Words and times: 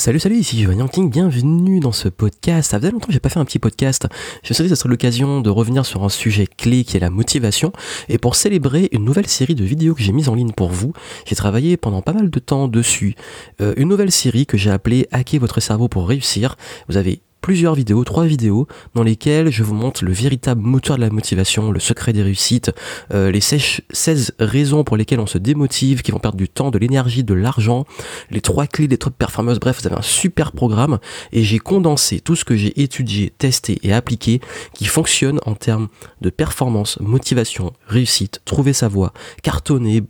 Salut, 0.00 0.18
salut, 0.18 0.38
ici 0.38 0.58
Johan 0.62 0.88
King, 0.88 1.10
bienvenue 1.10 1.78
dans 1.78 1.92
ce 1.92 2.08
podcast. 2.08 2.70
Ça 2.70 2.78
faisait 2.78 2.90
longtemps 2.90 3.08
que 3.08 3.12
j'ai 3.12 3.20
pas 3.20 3.28
fait 3.28 3.38
un 3.38 3.44
petit 3.44 3.58
podcast. 3.58 4.08
Je 4.42 4.54
dit 4.54 4.62
que 4.62 4.68
ce 4.70 4.74
serait 4.74 4.88
l'occasion 4.88 5.42
de 5.42 5.50
revenir 5.50 5.84
sur 5.84 6.04
un 6.04 6.08
sujet 6.08 6.46
clé 6.46 6.84
qui 6.84 6.96
est 6.96 7.00
la 7.00 7.10
motivation. 7.10 7.70
Et 8.08 8.16
pour 8.16 8.34
célébrer 8.34 8.88
une 8.92 9.04
nouvelle 9.04 9.26
série 9.26 9.54
de 9.54 9.62
vidéos 9.62 9.94
que 9.94 10.02
j'ai 10.02 10.12
mise 10.12 10.30
en 10.30 10.34
ligne 10.34 10.52
pour 10.52 10.70
vous, 10.70 10.94
j'ai 11.26 11.36
travaillé 11.36 11.76
pendant 11.76 12.00
pas 12.00 12.14
mal 12.14 12.30
de 12.30 12.38
temps 12.38 12.66
dessus. 12.66 13.14
Euh, 13.60 13.74
une 13.76 13.90
nouvelle 13.90 14.10
série 14.10 14.46
que 14.46 14.56
j'ai 14.56 14.70
appelée 14.70 15.06
Hacker 15.10 15.38
votre 15.38 15.60
cerveau 15.60 15.88
pour 15.88 16.08
réussir. 16.08 16.56
Vous 16.88 16.96
avez 16.96 17.20
plusieurs 17.40 17.74
vidéos, 17.74 18.04
trois 18.04 18.24
vidéos, 18.24 18.66
dans 18.94 19.02
lesquelles 19.02 19.50
je 19.50 19.62
vous 19.62 19.74
montre 19.74 20.04
le 20.04 20.12
véritable 20.12 20.60
moteur 20.60 20.96
de 20.96 21.00
la 21.00 21.10
motivation, 21.10 21.70
le 21.70 21.80
secret 21.80 22.12
des 22.12 22.22
réussites, 22.22 22.70
euh, 23.12 23.30
les 23.30 23.40
16 23.40 24.32
raisons 24.38 24.84
pour 24.84 24.96
lesquelles 24.96 25.20
on 25.20 25.26
se 25.26 25.38
démotive, 25.38 26.02
qui 26.02 26.12
vont 26.12 26.18
perdre 26.18 26.36
du 26.36 26.48
temps, 26.48 26.70
de 26.70 26.78
l'énergie, 26.78 27.24
de 27.24 27.34
l'argent, 27.34 27.84
les 28.30 28.40
trois 28.40 28.66
clés 28.66 28.88
des 28.88 28.98
top 28.98 29.14
performance, 29.16 29.58
bref, 29.58 29.80
vous 29.80 29.86
avez 29.86 29.96
un 29.96 30.02
super 30.02 30.52
programme, 30.52 30.98
et 31.32 31.42
j'ai 31.42 31.58
condensé 31.58 32.20
tout 32.20 32.36
ce 32.36 32.44
que 32.44 32.56
j'ai 32.56 32.80
étudié, 32.80 33.32
testé 33.36 33.78
et 33.82 33.92
appliqué, 33.92 34.40
qui 34.74 34.84
fonctionne 34.84 35.40
en 35.46 35.54
termes 35.54 35.88
de 36.20 36.30
performance, 36.30 36.98
motivation, 37.00 37.72
réussite, 37.86 38.40
trouver 38.44 38.72
sa 38.72 38.88
voie, 38.88 39.12
cartonner, 39.42 40.02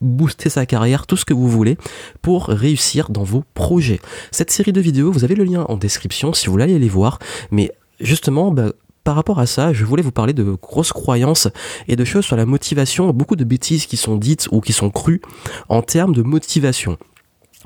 booster 0.00 0.50
sa 0.50 0.66
carrière, 0.66 1.06
tout 1.06 1.16
ce 1.16 1.24
que 1.24 1.34
vous 1.34 1.48
voulez 1.48 1.76
pour 2.22 2.46
réussir 2.46 3.10
dans 3.10 3.24
vos 3.24 3.44
projets. 3.54 4.00
Cette 4.30 4.50
série 4.50 4.72
de 4.72 4.80
vidéos, 4.80 5.10
vous 5.10 5.24
avez 5.24 5.34
le 5.34 5.44
lien 5.44 5.64
en 5.68 5.76
description 5.76 6.32
si 6.32 6.46
vous 6.46 6.52
voulez 6.52 6.64
aller 6.64 6.78
les 6.78 6.88
voir, 6.88 7.18
mais 7.50 7.72
justement, 8.00 8.50
bah, 8.50 8.72
par 9.04 9.16
rapport 9.16 9.38
à 9.38 9.46
ça, 9.46 9.72
je 9.72 9.84
voulais 9.84 10.02
vous 10.02 10.12
parler 10.12 10.32
de 10.32 10.44
grosses 10.60 10.92
croyances 10.92 11.48
et 11.88 11.96
de 11.96 12.04
choses 12.04 12.24
sur 12.24 12.36
la 12.36 12.46
motivation, 12.46 13.12
beaucoup 13.12 13.36
de 13.36 13.44
bêtises 13.44 13.86
qui 13.86 13.98
sont 13.98 14.16
dites 14.16 14.48
ou 14.50 14.60
qui 14.60 14.72
sont 14.72 14.90
crues 14.90 15.20
en 15.68 15.82
termes 15.82 16.14
de 16.14 16.22
motivation. 16.22 16.96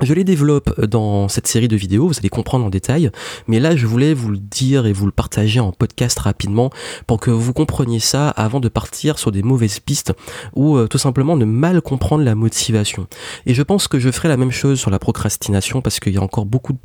Je 0.00 0.14
les 0.14 0.22
développe 0.22 0.80
dans 0.84 1.26
cette 1.26 1.48
série 1.48 1.66
de 1.66 1.74
vidéos, 1.74 2.06
vous 2.06 2.18
allez 2.18 2.28
comprendre 2.28 2.64
en 2.64 2.70
détail, 2.70 3.10
mais 3.48 3.58
là 3.58 3.74
je 3.74 3.86
voulais 3.86 4.14
vous 4.14 4.30
le 4.30 4.38
dire 4.38 4.86
et 4.86 4.92
vous 4.92 5.06
le 5.06 5.12
partager 5.12 5.58
en 5.58 5.72
podcast 5.72 6.18
rapidement 6.20 6.70
pour 7.08 7.18
que 7.18 7.32
vous 7.32 7.52
compreniez 7.52 7.98
ça 7.98 8.28
avant 8.30 8.60
de 8.60 8.68
partir 8.68 9.18
sur 9.18 9.32
des 9.32 9.42
mauvaises 9.42 9.80
pistes 9.80 10.12
ou 10.54 10.76
euh, 10.76 10.86
tout 10.86 10.98
simplement 10.98 11.36
de 11.36 11.44
mal 11.44 11.82
comprendre 11.82 12.22
la 12.22 12.36
motivation. 12.36 13.08
Et 13.44 13.54
je 13.54 13.62
pense 13.62 13.88
que 13.88 13.98
je 13.98 14.10
ferai 14.12 14.28
la 14.28 14.36
même 14.36 14.52
chose 14.52 14.78
sur 14.78 14.90
la 14.90 15.00
procrastination 15.00 15.82
parce 15.82 15.98
qu'il 15.98 16.14
y 16.14 16.18
a 16.18 16.22
encore 16.22 16.46
beaucoup 16.46 16.72
de 16.72 16.78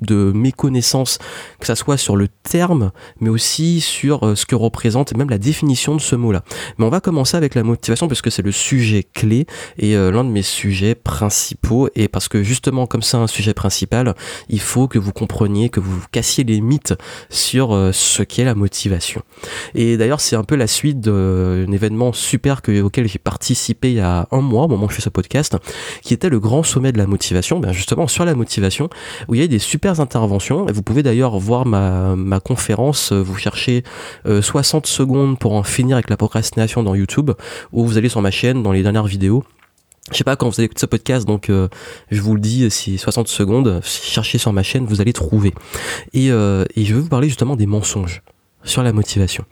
de 0.00 0.32
méconnaissance, 0.34 1.18
que 1.58 1.66
ça 1.66 1.76
soit 1.76 1.96
sur 1.96 2.16
le 2.16 2.28
terme, 2.28 2.92
mais 3.20 3.28
aussi 3.28 3.80
sur 3.80 4.26
euh, 4.26 4.34
ce 4.34 4.46
que 4.46 4.54
représente 4.54 5.14
même 5.16 5.30
la 5.30 5.38
définition 5.38 5.94
de 5.94 6.00
ce 6.00 6.16
mot-là. 6.16 6.42
Mais 6.78 6.84
on 6.84 6.90
va 6.90 7.00
commencer 7.00 7.36
avec 7.36 7.54
la 7.54 7.62
motivation 7.62 8.08
parce 8.08 8.22
que 8.22 8.30
c'est 8.30 8.42
le 8.42 8.52
sujet 8.52 9.02
clé 9.02 9.46
et 9.78 9.96
euh, 9.96 10.10
l'un 10.10 10.24
de 10.24 10.30
mes 10.30 10.42
sujets 10.42 10.94
principaux. 10.94 11.88
Et 11.94 12.08
parce 12.08 12.28
que 12.28 12.42
justement, 12.42 12.86
comme 12.86 13.02
c'est 13.02 13.16
un 13.16 13.26
sujet 13.26 13.54
principal, 13.54 14.14
il 14.48 14.60
faut 14.60 14.88
que 14.88 14.98
vous 14.98 15.12
compreniez, 15.12 15.68
que 15.68 15.80
vous 15.80 16.02
cassiez 16.12 16.44
les 16.44 16.60
mythes 16.60 16.94
sur 17.28 17.74
euh, 17.74 17.92
ce 17.92 18.22
qu'est 18.22 18.44
la 18.44 18.54
motivation. 18.54 19.22
Et 19.74 19.96
d'ailleurs, 19.96 20.20
c'est 20.20 20.36
un 20.36 20.44
peu 20.44 20.56
la 20.56 20.66
suite 20.66 21.00
d'un 21.00 21.70
événement 21.70 22.12
super 22.12 22.62
que, 22.62 22.80
auquel 22.80 23.08
j'ai 23.08 23.18
participé 23.18 23.90
il 23.90 23.96
y 23.96 24.00
a 24.00 24.28
un 24.30 24.40
mois, 24.40 24.64
au 24.64 24.68
moment 24.68 24.86
où 24.86 24.90
je 24.90 24.96
fais 24.96 25.02
ce 25.02 25.08
podcast, 25.08 25.56
qui 26.02 26.14
était 26.14 26.28
le 26.28 26.40
grand 26.40 26.62
sommet 26.62 26.92
de 26.92 26.98
la 26.98 27.06
motivation. 27.06 27.60
Ben 27.60 27.72
justement, 27.72 28.06
sur 28.08 28.24
la 28.24 28.34
motivation, 28.34 28.88
où 29.28 29.34
il 29.34 29.40
y 29.40 29.44
a 29.44 29.46
des 29.46 29.58
super 29.58 29.89
interventions. 29.98 30.68
Et 30.68 30.72
vous 30.72 30.82
pouvez 30.82 31.02
d'ailleurs 31.02 31.36
voir 31.38 31.66
ma, 31.66 32.14
ma 32.14 32.38
conférence. 32.38 33.12
Vous 33.12 33.36
cherchez 33.36 33.82
60 34.24 34.84
euh, 34.84 34.88
secondes 34.88 35.38
pour 35.38 35.54
en 35.54 35.64
finir 35.64 35.96
avec 35.96 36.10
la 36.10 36.16
procrastination 36.16 36.84
dans 36.84 36.94
YouTube, 36.94 37.32
ou 37.72 37.84
vous 37.84 37.98
allez 37.98 38.08
sur 38.08 38.22
ma 38.22 38.30
chaîne 38.30 38.62
dans 38.62 38.70
les 38.70 38.84
dernières 38.84 39.06
vidéos. 39.06 39.42
Je 40.12 40.16
sais 40.16 40.24
pas 40.24 40.36
quand 40.36 40.48
vous 40.48 40.54
allez 40.56 40.64
écouter 40.64 40.80
ce 40.80 40.86
podcast, 40.86 41.26
donc 41.26 41.50
euh, 41.50 41.68
je 42.10 42.20
vous 42.20 42.34
le 42.34 42.40
dis, 42.40 42.68
c'est 42.70 42.96
60 42.96 43.28
secondes. 43.28 43.80
Cherchez 43.84 44.38
sur 44.38 44.52
ma 44.52 44.62
chaîne, 44.62 44.84
vous 44.84 45.00
allez 45.00 45.12
trouver. 45.12 45.54
Et, 46.12 46.30
euh, 46.30 46.64
et 46.74 46.84
je 46.84 46.94
vais 46.94 47.00
vous 47.00 47.08
parler 47.08 47.28
justement 47.28 47.56
des 47.56 47.66
mensonges 47.66 48.22
sur 48.64 48.82
la 48.82 48.92
motivation. 48.92 49.44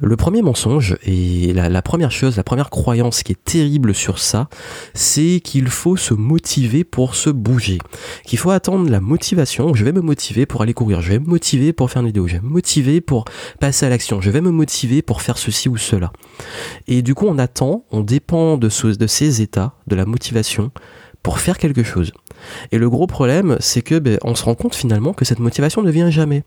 Le 0.00 0.16
premier 0.16 0.42
mensonge 0.42 0.96
et 1.04 1.54
la, 1.54 1.82
première 1.82 2.10
chose, 2.10 2.36
la 2.36 2.44
première 2.44 2.68
croyance 2.68 3.22
qui 3.22 3.32
est 3.32 3.44
terrible 3.44 3.94
sur 3.94 4.18
ça, 4.18 4.48
c'est 4.92 5.40
qu'il 5.42 5.68
faut 5.68 5.96
se 5.96 6.12
motiver 6.12 6.84
pour 6.84 7.14
se 7.14 7.30
bouger. 7.30 7.78
Qu'il 8.24 8.38
faut 8.38 8.50
attendre 8.50 8.90
la 8.90 9.00
motivation. 9.00 9.74
Je 9.74 9.84
vais 9.84 9.92
me 9.92 10.02
motiver 10.02 10.44
pour 10.44 10.60
aller 10.60 10.74
courir. 10.74 11.00
Je 11.00 11.12
vais 11.12 11.18
me 11.18 11.26
motiver 11.26 11.72
pour 11.72 11.90
faire 11.90 12.02
une 12.02 12.08
vidéo. 12.08 12.26
Je 12.26 12.34
vais 12.34 12.42
me 12.42 12.48
motiver 12.48 13.00
pour 13.00 13.24
passer 13.58 13.86
à 13.86 13.88
l'action. 13.88 14.20
Je 14.20 14.30
vais 14.30 14.42
me 14.42 14.50
motiver 14.50 15.00
pour 15.00 15.22
faire 15.22 15.38
ceci 15.38 15.70
ou 15.70 15.78
cela. 15.78 16.12
Et 16.88 17.00
du 17.00 17.14
coup, 17.14 17.26
on 17.26 17.38
attend, 17.38 17.86
on 17.90 18.02
dépend 18.02 18.58
de, 18.58 18.68
ces 18.68 19.40
états, 19.40 19.74
de 19.86 19.96
la 19.96 20.04
motivation, 20.04 20.72
pour 21.26 21.40
faire 21.40 21.58
quelque 21.58 21.82
chose. 21.82 22.12
Et 22.70 22.78
le 22.78 22.88
gros 22.88 23.08
problème, 23.08 23.56
c'est 23.58 23.82
que 23.82 23.98
ben, 23.98 24.16
on 24.22 24.36
se 24.36 24.44
rend 24.44 24.54
compte 24.54 24.76
finalement 24.76 25.12
que 25.12 25.24
cette 25.24 25.40
motivation 25.40 25.82
ne 25.82 25.90
vient 25.90 26.08
jamais. 26.08 26.44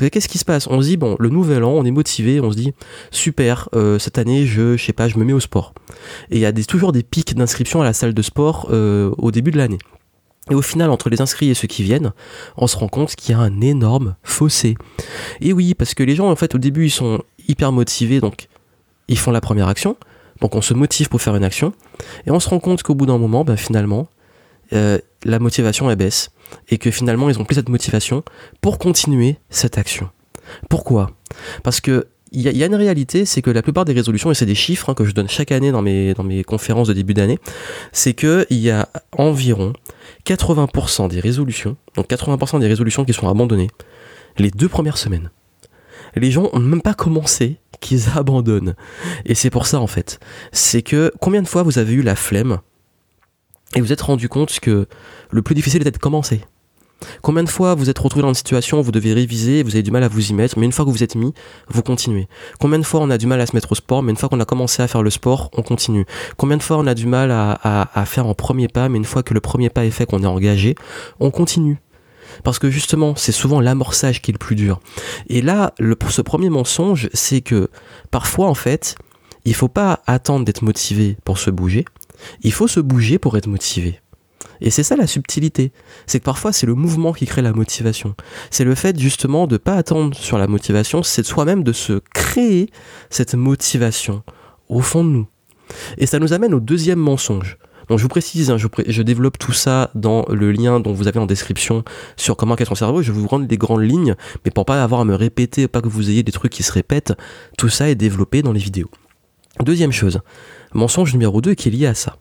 Qu'est-ce 0.00 0.26
qui 0.26 0.38
se 0.38 0.44
passe? 0.44 0.66
On 0.66 0.82
se 0.82 0.88
dit 0.88 0.96
bon, 0.96 1.14
le 1.20 1.28
nouvel 1.28 1.62
an, 1.62 1.70
on 1.70 1.84
est 1.84 1.92
motivé, 1.92 2.40
on 2.40 2.50
se 2.50 2.56
dit 2.56 2.72
super, 3.12 3.68
euh, 3.76 4.00
cette 4.00 4.18
année, 4.18 4.44
je, 4.44 4.76
je 4.76 4.84
sais 4.84 4.92
pas, 4.92 5.06
je 5.06 5.16
me 5.16 5.24
mets 5.24 5.32
au 5.32 5.38
sport. 5.38 5.74
Et 6.32 6.38
il 6.38 6.40
y 6.40 6.44
a 6.44 6.52
toujours 6.52 6.90
des 6.90 7.04
pics 7.04 7.36
d'inscription 7.36 7.82
à 7.82 7.84
la 7.84 7.92
salle 7.92 8.14
de 8.14 8.22
sport 8.22 8.66
euh, 8.72 9.12
au 9.16 9.30
début 9.30 9.52
de 9.52 9.58
l'année. 9.58 9.78
Et 10.50 10.56
au 10.56 10.62
final, 10.62 10.90
entre 10.90 11.08
les 11.08 11.20
inscrits 11.20 11.50
et 11.50 11.54
ceux 11.54 11.68
qui 11.68 11.84
viennent, 11.84 12.12
on 12.56 12.66
se 12.66 12.76
rend 12.76 12.88
compte 12.88 13.14
qu'il 13.14 13.30
y 13.30 13.38
a 13.38 13.40
un 13.40 13.60
énorme 13.60 14.16
fossé. 14.24 14.74
Et 15.40 15.52
oui, 15.52 15.74
parce 15.74 15.94
que 15.94 16.02
les 16.02 16.16
gens, 16.16 16.28
en 16.28 16.34
fait, 16.34 16.52
au 16.56 16.58
début, 16.58 16.86
ils 16.86 16.90
sont 16.90 17.22
hyper 17.46 17.70
motivés, 17.70 18.18
donc 18.18 18.48
ils 19.06 19.18
font 19.18 19.30
la 19.30 19.40
première 19.40 19.68
action. 19.68 19.96
Donc 20.40 20.56
on 20.56 20.60
se 20.62 20.74
motive 20.74 21.08
pour 21.08 21.22
faire 21.22 21.36
une 21.36 21.44
action. 21.44 21.72
Et 22.26 22.32
on 22.32 22.40
se 22.40 22.48
rend 22.48 22.58
compte 22.58 22.82
qu'au 22.82 22.96
bout 22.96 23.06
d'un 23.06 23.18
moment, 23.18 23.44
ben, 23.44 23.56
finalement, 23.56 24.08
euh, 24.72 24.98
la 25.24 25.38
motivation 25.38 25.90
elle 25.90 25.96
baisse 25.96 26.30
et 26.68 26.78
que 26.78 26.90
finalement 26.90 27.28
ils 27.28 27.38
ont 27.38 27.44
plus 27.44 27.56
cette 27.56 27.68
motivation 27.68 28.22
pour 28.60 28.78
continuer 28.78 29.36
cette 29.50 29.78
action. 29.78 30.10
Pourquoi? 30.68 31.10
Parce 31.62 31.80
que 31.80 32.06
il 32.32 32.42
y, 32.42 32.62
a 32.62 32.66
une 32.66 32.74
réalité, 32.74 33.24
c'est 33.24 33.40
que 33.40 33.50
la 33.50 33.62
plupart 33.62 33.84
des 33.84 33.92
résolutions, 33.92 34.30
et 34.30 34.34
c'est 34.34 34.46
des 34.46 34.56
chiffres 34.56 34.90
hein, 34.90 34.94
que 34.94 35.04
je 35.04 35.12
donne 35.12 35.28
chaque 35.28 35.52
année 35.52 35.70
dans 35.70 35.80
mes, 35.80 36.12
dans 36.12 36.24
mes 36.24 36.42
conférences 36.42 36.88
de 36.88 36.92
début 36.92 37.14
d'année, 37.14 37.38
c'est 37.92 38.14
qu'il 38.14 38.46
y 38.50 38.68
a 38.68 38.88
environ 39.16 39.72
80% 40.26 41.08
des 41.08 41.20
résolutions, 41.20 41.76
donc 41.94 42.10
80% 42.10 42.58
des 42.60 42.66
résolutions 42.66 43.04
qui 43.04 43.14
sont 43.14 43.28
abandonnées 43.28 43.70
les 44.38 44.50
deux 44.50 44.68
premières 44.68 44.98
semaines. 44.98 45.30
Les 46.14 46.30
gens 46.30 46.50
ont 46.52 46.58
même 46.58 46.82
pas 46.82 46.94
commencé 46.94 47.58
qu'ils 47.80 48.08
abandonnent. 48.16 48.74
Et 49.24 49.34
c'est 49.34 49.50
pour 49.50 49.66
ça 49.66 49.80
en 49.80 49.86
fait. 49.86 50.18
C'est 50.52 50.82
que 50.82 51.12
combien 51.20 51.42
de 51.42 51.48
fois 51.48 51.62
vous 51.62 51.78
avez 51.78 51.94
eu 51.94 52.02
la 52.02 52.16
flemme 52.16 52.58
et 53.74 53.80
vous 53.80 53.92
êtes 53.92 54.02
rendu 54.02 54.28
compte 54.28 54.60
que 54.60 54.86
le 55.30 55.42
plus 55.42 55.54
difficile 55.54 55.80
était 55.80 55.90
de 55.90 55.98
commencer. 55.98 56.42
Combien 57.20 57.44
de 57.44 57.48
fois 57.48 57.74
vous 57.74 57.90
êtes 57.90 57.98
retrouvé 57.98 58.22
dans 58.22 58.28
une 58.28 58.34
situation 58.34 58.80
où 58.80 58.82
vous 58.82 58.92
devez 58.92 59.12
réviser, 59.12 59.62
vous 59.62 59.70
avez 59.70 59.82
du 59.82 59.90
mal 59.90 60.02
à 60.02 60.08
vous 60.08 60.30
y 60.30 60.32
mettre, 60.32 60.58
mais 60.58 60.64
une 60.64 60.72
fois 60.72 60.84
que 60.84 60.90
vous 60.90 61.02
êtes 61.02 61.14
mis, 61.14 61.34
vous 61.68 61.82
continuez. 61.82 62.26
Combien 62.58 62.78
de 62.78 62.84
fois 62.84 63.00
on 63.00 63.10
a 63.10 63.18
du 63.18 63.26
mal 63.26 63.40
à 63.40 63.46
se 63.46 63.54
mettre 63.54 63.72
au 63.72 63.74
sport, 63.74 64.02
mais 64.02 64.12
une 64.12 64.16
fois 64.16 64.28
qu'on 64.28 64.40
a 64.40 64.44
commencé 64.46 64.82
à 64.82 64.88
faire 64.88 65.02
le 65.02 65.10
sport, 65.10 65.50
on 65.52 65.62
continue. 65.62 66.06
Combien 66.36 66.56
de 66.56 66.62
fois 66.62 66.78
on 66.78 66.86
a 66.86 66.94
du 66.94 67.06
mal 67.06 67.30
à, 67.30 68.04
faire 68.06 68.26
un 68.26 68.34
premier 68.34 68.68
pas, 68.68 68.88
mais 68.88 68.96
une 68.96 69.04
fois 69.04 69.22
que 69.22 69.34
le 69.34 69.40
premier 69.40 69.68
pas 69.68 69.84
est 69.84 69.90
fait, 69.90 70.06
qu'on 70.06 70.22
est 70.22 70.26
engagé, 70.26 70.74
on 71.20 71.30
continue. 71.30 71.78
Parce 72.44 72.58
que 72.58 72.70
justement, 72.70 73.14
c'est 73.14 73.32
souvent 73.32 73.60
l'amorçage 73.60 74.22
qui 74.22 74.30
est 74.30 74.34
le 74.34 74.38
plus 74.38 74.56
dur. 74.56 74.80
Et 75.28 75.42
là, 75.42 75.74
ce 76.08 76.22
premier 76.22 76.48
mensonge, 76.48 77.08
c'est 77.12 77.40
que 77.40 77.68
parfois, 78.10 78.48
en 78.48 78.54
fait, 78.54 78.96
il 79.44 79.54
faut 79.54 79.68
pas 79.68 80.00
attendre 80.06 80.44
d'être 80.44 80.62
motivé 80.62 81.16
pour 81.24 81.38
se 81.38 81.50
bouger. 81.50 81.84
Il 82.42 82.52
faut 82.52 82.68
se 82.68 82.80
bouger 82.80 83.18
pour 83.18 83.36
être 83.36 83.46
motivé. 83.46 84.00
Et 84.60 84.70
c'est 84.70 84.82
ça 84.82 84.96
la 84.96 85.06
subtilité. 85.06 85.72
C'est 86.06 86.20
que 86.20 86.24
parfois 86.24 86.52
c'est 86.52 86.66
le 86.66 86.74
mouvement 86.74 87.12
qui 87.12 87.26
crée 87.26 87.42
la 87.42 87.52
motivation. 87.52 88.14
C'est 88.50 88.64
le 88.64 88.74
fait 88.74 88.98
justement 88.98 89.46
de 89.46 89.56
pas 89.56 89.74
attendre 89.74 90.16
sur 90.16 90.38
la 90.38 90.46
motivation, 90.46 91.02
c'est 91.02 91.22
de 91.22 91.26
soi-même 91.26 91.62
de 91.62 91.72
se 91.72 92.00
créer 92.14 92.70
cette 93.10 93.34
motivation 93.34 94.22
au 94.68 94.80
fond 94.80 95.04
de 95.04 95.10
nous. 95.10 95.26
Et 95.98 96.06
ça 96.06 96.18
nous 96.18 96.32
amène 96.32 96.54
au 96.54 96.60
deuxième 96.60 96.98
mensonge. 96.98 97.58
Donc 97.88 97.98
je 97.98 98.02
vous 98.02 98.08
précise, 98.08 98.50
hein, 98.50 98.56
je, 98.56 99.02
développe 99.02 99.38
tout 99.38 99.52
ça 99.52 99.90
dans 99.94 100.24
le 100.28 100.50
lien 100.50 100.80
dont 100.80 100.92
vous 100.92 101.06
avez 101.06 101.20
en 101.20 101.26
description 101.26 101.84
sur 102.16 102.36
comment 102.36 102.56
qu'est 102.56 102.64
son 102.64 102.74
cerveau. 102.74 103.00
Je 103.00 103.12
vais 103.12 103.18
vous 103.18 103.28
rendre 103.28 103.46
des 103.46 103.56
grandes 103.56 103.82
lignes, 103.82 104.16
mais 104.44 104.50
pour 104.50 104.64
pas 104.64 104.82
avoir 104.82 105.02
à 105.02 105.04
me 105.04 105.14
répéter, 105.14 105.68
pas 105.68 105.80
que 105.80 105.88
vous 105.88 106.10
ayez 106.10 106.24
des 106.24 106.32
trucs 106.32 106.52
qui 106.52 106.64
se 106.64 106.72
répètent, 106.72 107.12
tout 107.56 107.68
ça 107.68 107.88
est 107.88 107.94
développé 107.94 108.42
dans 108.42 108.52
les 108.52 108.60
vidéos. 108.60 108.90
Deuxième 109.60 109.92
chose, 109.92 110.20
mensonge 110.74 111.12
numéro 111.12 111.40
2 111.40 111.54
qui 111.54 111.68
est 111.68 111.72
lié 111.72 111.86
à 111.86 111.94
ça. 111.94 112.16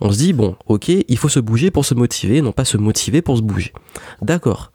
On 0.00 0.12
se 0.12 0.18
dit, 0.18 0.32
bon, 0.32 0.56
ok, 0.66 0.88
il 0.88 1.18
faut 1.18 1.28
se 1.28 1.40
bouger 1.40 1.70
pour 1.70 1.84
se 1.84 1.94
motiver, 1.94 2.40
non 2.40 2.52
pas 2.52 2.64
se 2.64 2.76
motiver 2.76 3.20
pour 3.20 3.36
se 3.36 3.42
bouger. 3.42 3.72
D'accord. 4.22 4.72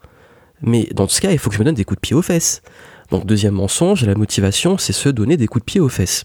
Mais 0.60 0.88
dans 0.94 1.08
ce 1.08 1.20
cas, 1.20 1.32
il 1.32 1.38
faut 1.38 1.48
que 1.48 1.56
je 1.56 1.60
me 1.60 1.64
donne 1.64 1.74
des 1.74 1.84
coups 1.84 1.96
de 1.96 2.00
pied 2.00 2.14
aux 2.14 2.22
fesses. 2.22 2.62
Donc 3.10 3.26
deuxième 3.26 3.54
mensonge, 3.54 4.04
la 4.04 4.14
motivation, 4.14 4.76
c'est 4.76 4.92
se 4.92 5.08
donner 5.08 5.36
des 5.36 5.46
coups 5.46 5.62
de 5.62 5.64
pied 5.64 5.80
aux 5.80 5.88
fesses. 5.88 6.24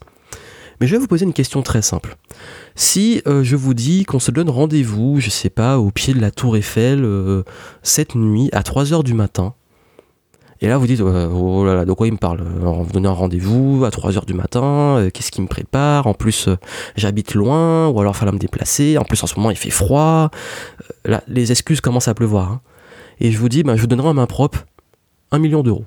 Mais 0.79 0.87
je 0.87 0.93
vais 0.93 0.99
vous 0.99 1.07
poser 1.07 1.25
une 1.25 1.33
question 1.33 1.61
très 1.61 1.81
simple. 1.81 2.15
Si 2.75 3.21
euh, 3.27 3.43
je 3.43 3.55
vous 3.55 3.73
dis 3.73 4.05
qu'on 4.05 4.19
se 4.19 4.31
donne 4.31 4.49
rendez-vous, 4.49 5.19
je 5.19 5.29
sais 5.29 5.49
pas, 5.49 5.77
au 5.77 5.91
pied 5.91 6.13
de 6.13 6.21
la 6.21 6.31
tour 6.31 6.55
Eiffel, 6.55 7.03
euh, 7.03 7.43
cette 7.83 8.15
nuit, 8.15 8.49
à 8.53 8.61
3h 8.61 9.03
du 9.03 9.13
matin, 9.13 9.55
et 10.61 10.67
là, 10.67 10.77
vous 10.77 10.87
dites, 10.87 11.01
oh 11.01 11.65
là 11.65 11.73
là, 11.73 11.85
de 11.85 11.93
quoi 11.93 12.07
il 12.07 12.13
me 12.13 12.17
parle 12.17 12.43
vous 12.43 12.91
donne 12.91 13.05
un 13.05 13.11
rendez-vous 13.11 13.85
à 13.85 13.89
3h 13.89 14.25
du 14.25 14.33
matin, 14.33 14.97
euh, 14.97 15.09
qu'est-ce 15.09 15.31
qui 15.31 15.41
me 15.41 15.47
prépare? 15.47 16.07
En 16.07 16.13
plus, 16.13 16.47
euh, 16.47 16.57
j'habite 16.95 17.33
loin, 17.33 17.87
ou 17.87 17.99
alors 17.99 18.13
il 18.13 18.17
falloir 18.17 18.33
me 18.33 18.39
déplacer. 18.39 18.97
En 18.97 19.03
plus, 19.03 19.23
en 19.23 19.27
ce 19.27 19.35
moment, 19.35 19.51
il 19.51 19.57
fait 19.57 19.69
froid. 19.69 20.31
Euh, 20.81 21.11
là, 21.11 21.23
les 21.27 21.51
excuses 21.51 21.81
commencent 21.81 22.07
à 22.07 22.13
pleuvoir. 22.13 22.51
Hein. 22.51 22.61
et 23.19 23.31
je 23.31 23.37
vous 23.37 23.49
dis, 23.49 23.63
ben, 23.63 23.75
je 23.75 23.81
vous 23.81 23.87
donnerai 23.87 24.09
en 24.09 24.13
main 24.13 24.25
propre 24.25 24.65
un 25.31 25.39
million 25.39 25.63
d'euros. 25.63 25.85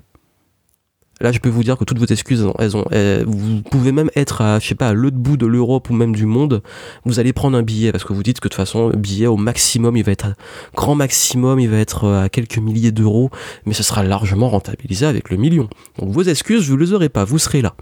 Là, 1.21 1.31
je 1.31 1.39
peux 1.39 1.49
vous 1.49 1.63
dire 1.63 1.77
que 1.77 1.83
toutes 1.83 1.99
vos 1.99 2.05
excuses, 2.05 2.45
elles 2.59 2.75
ont, 2.75 2.85
vous 3.25 3.61
pouvez 3.61 3.91
même 3.91 4.09
être 4.15 4.41
à, 4.41 4.59
je 4.59 4.67
sais 4.67 4.75
pas, 4.75 4.89
à 4.89 4.93
l'autre 4.93 5.15
bout 5.15 5.37
de 5.37 5.45
l'Europe 5.45 5.89
ou 5.89 5.93
même 5.93 6.15
du 6.15 6.25
monde. 6.25 6.61
Vous 7.05 7.19
allez 7.19 7.33
prendre 7.33 7.57
un 7.57 7.61
billet 7.61 7.91
parce 7.91 8.03
que 8.03 8.13
vous 8.13 8.23
dites 8.23 8.39
que 8.39 8.47
de 8.47 8.53
toute 8.53 8.57
façon, 8.57 8.89
le 8.89 8.97
billet 8.97 9.27
au 9.27 9.37
maximum, 9.37 9.95
il 9.95 10.03
va 10.03 10.11
être 10.11 10.25
à, 10.25 10.33
grand 10.75 10.95
maximum, 10.95 11.59
il 11.59 11.69
va 11.69 11.77
être 11.77 12.05
euh, 12.05 12.23
à 12.23 12.29
quelques 12.29 12.57
milliers 12.57 12.91
d'euros, 12.91 13.29
mais 13.65 13.73
ce 13.73 13.83
sera 13.83 14.03
largement 14.03 14.49
rentabilisé 14.49 15.05
avec 15.05 15.29
le 15.29 15.37
million. 15.37 15.69
Donc 15.99 16.09
vos 16.09 16.23
excuses, 16.23 16.69
vous 16.69 16.77
les 16.77 16.93
aurez 16.93 17.09
pas, 17.09 17.23
vous 17.23 17.39
serez 17.39 17.61
là. 17.61 17.75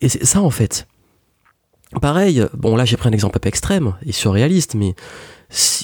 Et 0.00 0.08
c'est 0.08 0.24
ça 0.24 0.42
en 0.42 0.50
fait. 0.50 0.86
Pareil, 2.00 2.44
bon 2.54 2.76
là 2.76 2.84
j'ai 2.84 2.96
pris 2.96 3.08
un 3.08 3.12
exemple 3.12 3.36
un 3.38 3.40
peu 3.40 3.48
extrême 3.48 3.94
et 4.04 4.12
surréaliste, 4.12 4.74
mais 4.74 4.94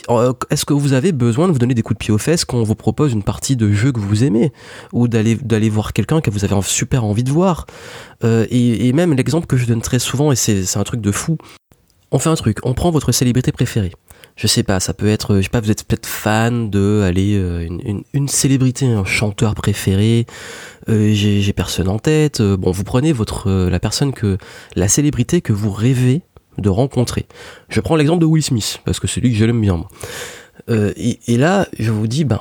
euh, 0.08 0.32
est-ce 0.50 0.64
que 0.64 0.72
vous 0.72 0.92
avez 0.92 1.12
besoin 1.12 1.46
de 1.46 1.52
vous 1.52 1.58
donner 1.58 1.74
des 1.74 1.82
coups 1.82 1.98
de 1.98 2.04
pied 2.04 2.12
aux 2.12 2.18
fesses 2.18 2.44
quand 2.44 2.58
on 2.58 2.62
vous 2.62 2.74
propose 2.74 3.12
une 3.12 3.22
partie 3.22 3.56
de 3.56 3.70
jeu 3.70 3.92
que 3.92 4.00
vous 4.00 4.24
aimez 4.24 4.52
ou 4.92 5.08
d'aller 5.08 5.36
d'aller 5.36 5.68
voir 5.68 5.92
quelqu'un 5.92 6.20
que 6.20 6.30
vous 6.30 6.44
avez 6.44 6.60
super 6.62 7.04
envie 7.04 7.24
de 7.24 7.30
voir? 7.30 7.66
Euh, 8.24 8.46
et, 8.50 8.92
même 8.92 9.14
l'exemple 9.14 9.46
que 9.46 9.56
je 9.56 9.66
donne 9.66 9.80
très 9.80 9.98
souvent 9.98 10.32
et 10.32 10.36
c'est 10.36 10.76
un 10.76 10.84
truc 10.84 11.00
de 11.00 11.12
fou. 11.12 11.38
On 12.12 12.18
fait 12.18 12.28
un 12.28 12.34
truc, 12.34 12.58
on 12.64 12.74
prend 12.74 12.90
votre 12.90 13.12
célébrité 13.12 13.52
préférée. 13.52 13.92
Je 14.34 14.48
sais 14.48 14.64
pas, 14.64 14.80
ça 14.80 14.94
peut 14.94 15.08
être, 15.08 15.36
je 15.36 15.42
sais 15.42 15.48
pas, 15.48 15.60
vous 15.60 15.70
êtes 15.70 15.84
peut-être 15.84 16.06
fan 16.06 16.70
de 16.70 17.02
aller 17.06 17.36
euh, 17.36 17.64
une, 17.64 18.02
une, 18.12 18.28
célébrité, 18.28 18.86
un 18.86 19.04
chanteur 19.04 19.54
préféré. 19.54 20.26
J'ai 20.88 21.52
personne 21.52 21.88
en 21.88 22.00
tête. 22.00 22.42
bon, 22.42 22.72
vous 22.72 22.82
prenez 22.82 23.12
votre 23.12 23.48
la 23.48 23.78
personne 23.78 24.12
que 24.12 24.38
la 24.74 24.88
célébrité 24.88 25.40
que 25.40 25.52
vous 25.52 25.70
rêvez 25.70 26.22
de 26.60 26.68
rencontrer. 26.68 27.26
Je 27.68 27.80
prends 27.80 27.96
l'exemple 27.96 28.20
de 28.20 28.26
Will 28.26 28.42
Smith, 28.42 28.80
parce 28.84 29.00
que 29.00 29.06
c'est 29.06 29.20
lui 29.20 29.30
que 29.30 29.36
je 29.36 29.44
l'aime 29.44 29.60
bien. 29.60 29.84
Euh, 30.68 30.92
et, 30.96 31.36
là, 31.36 31.66
je 31.78 31.90
vous 31.90 32.06
dis, 32.06 32.24
ben, 32.24 32.40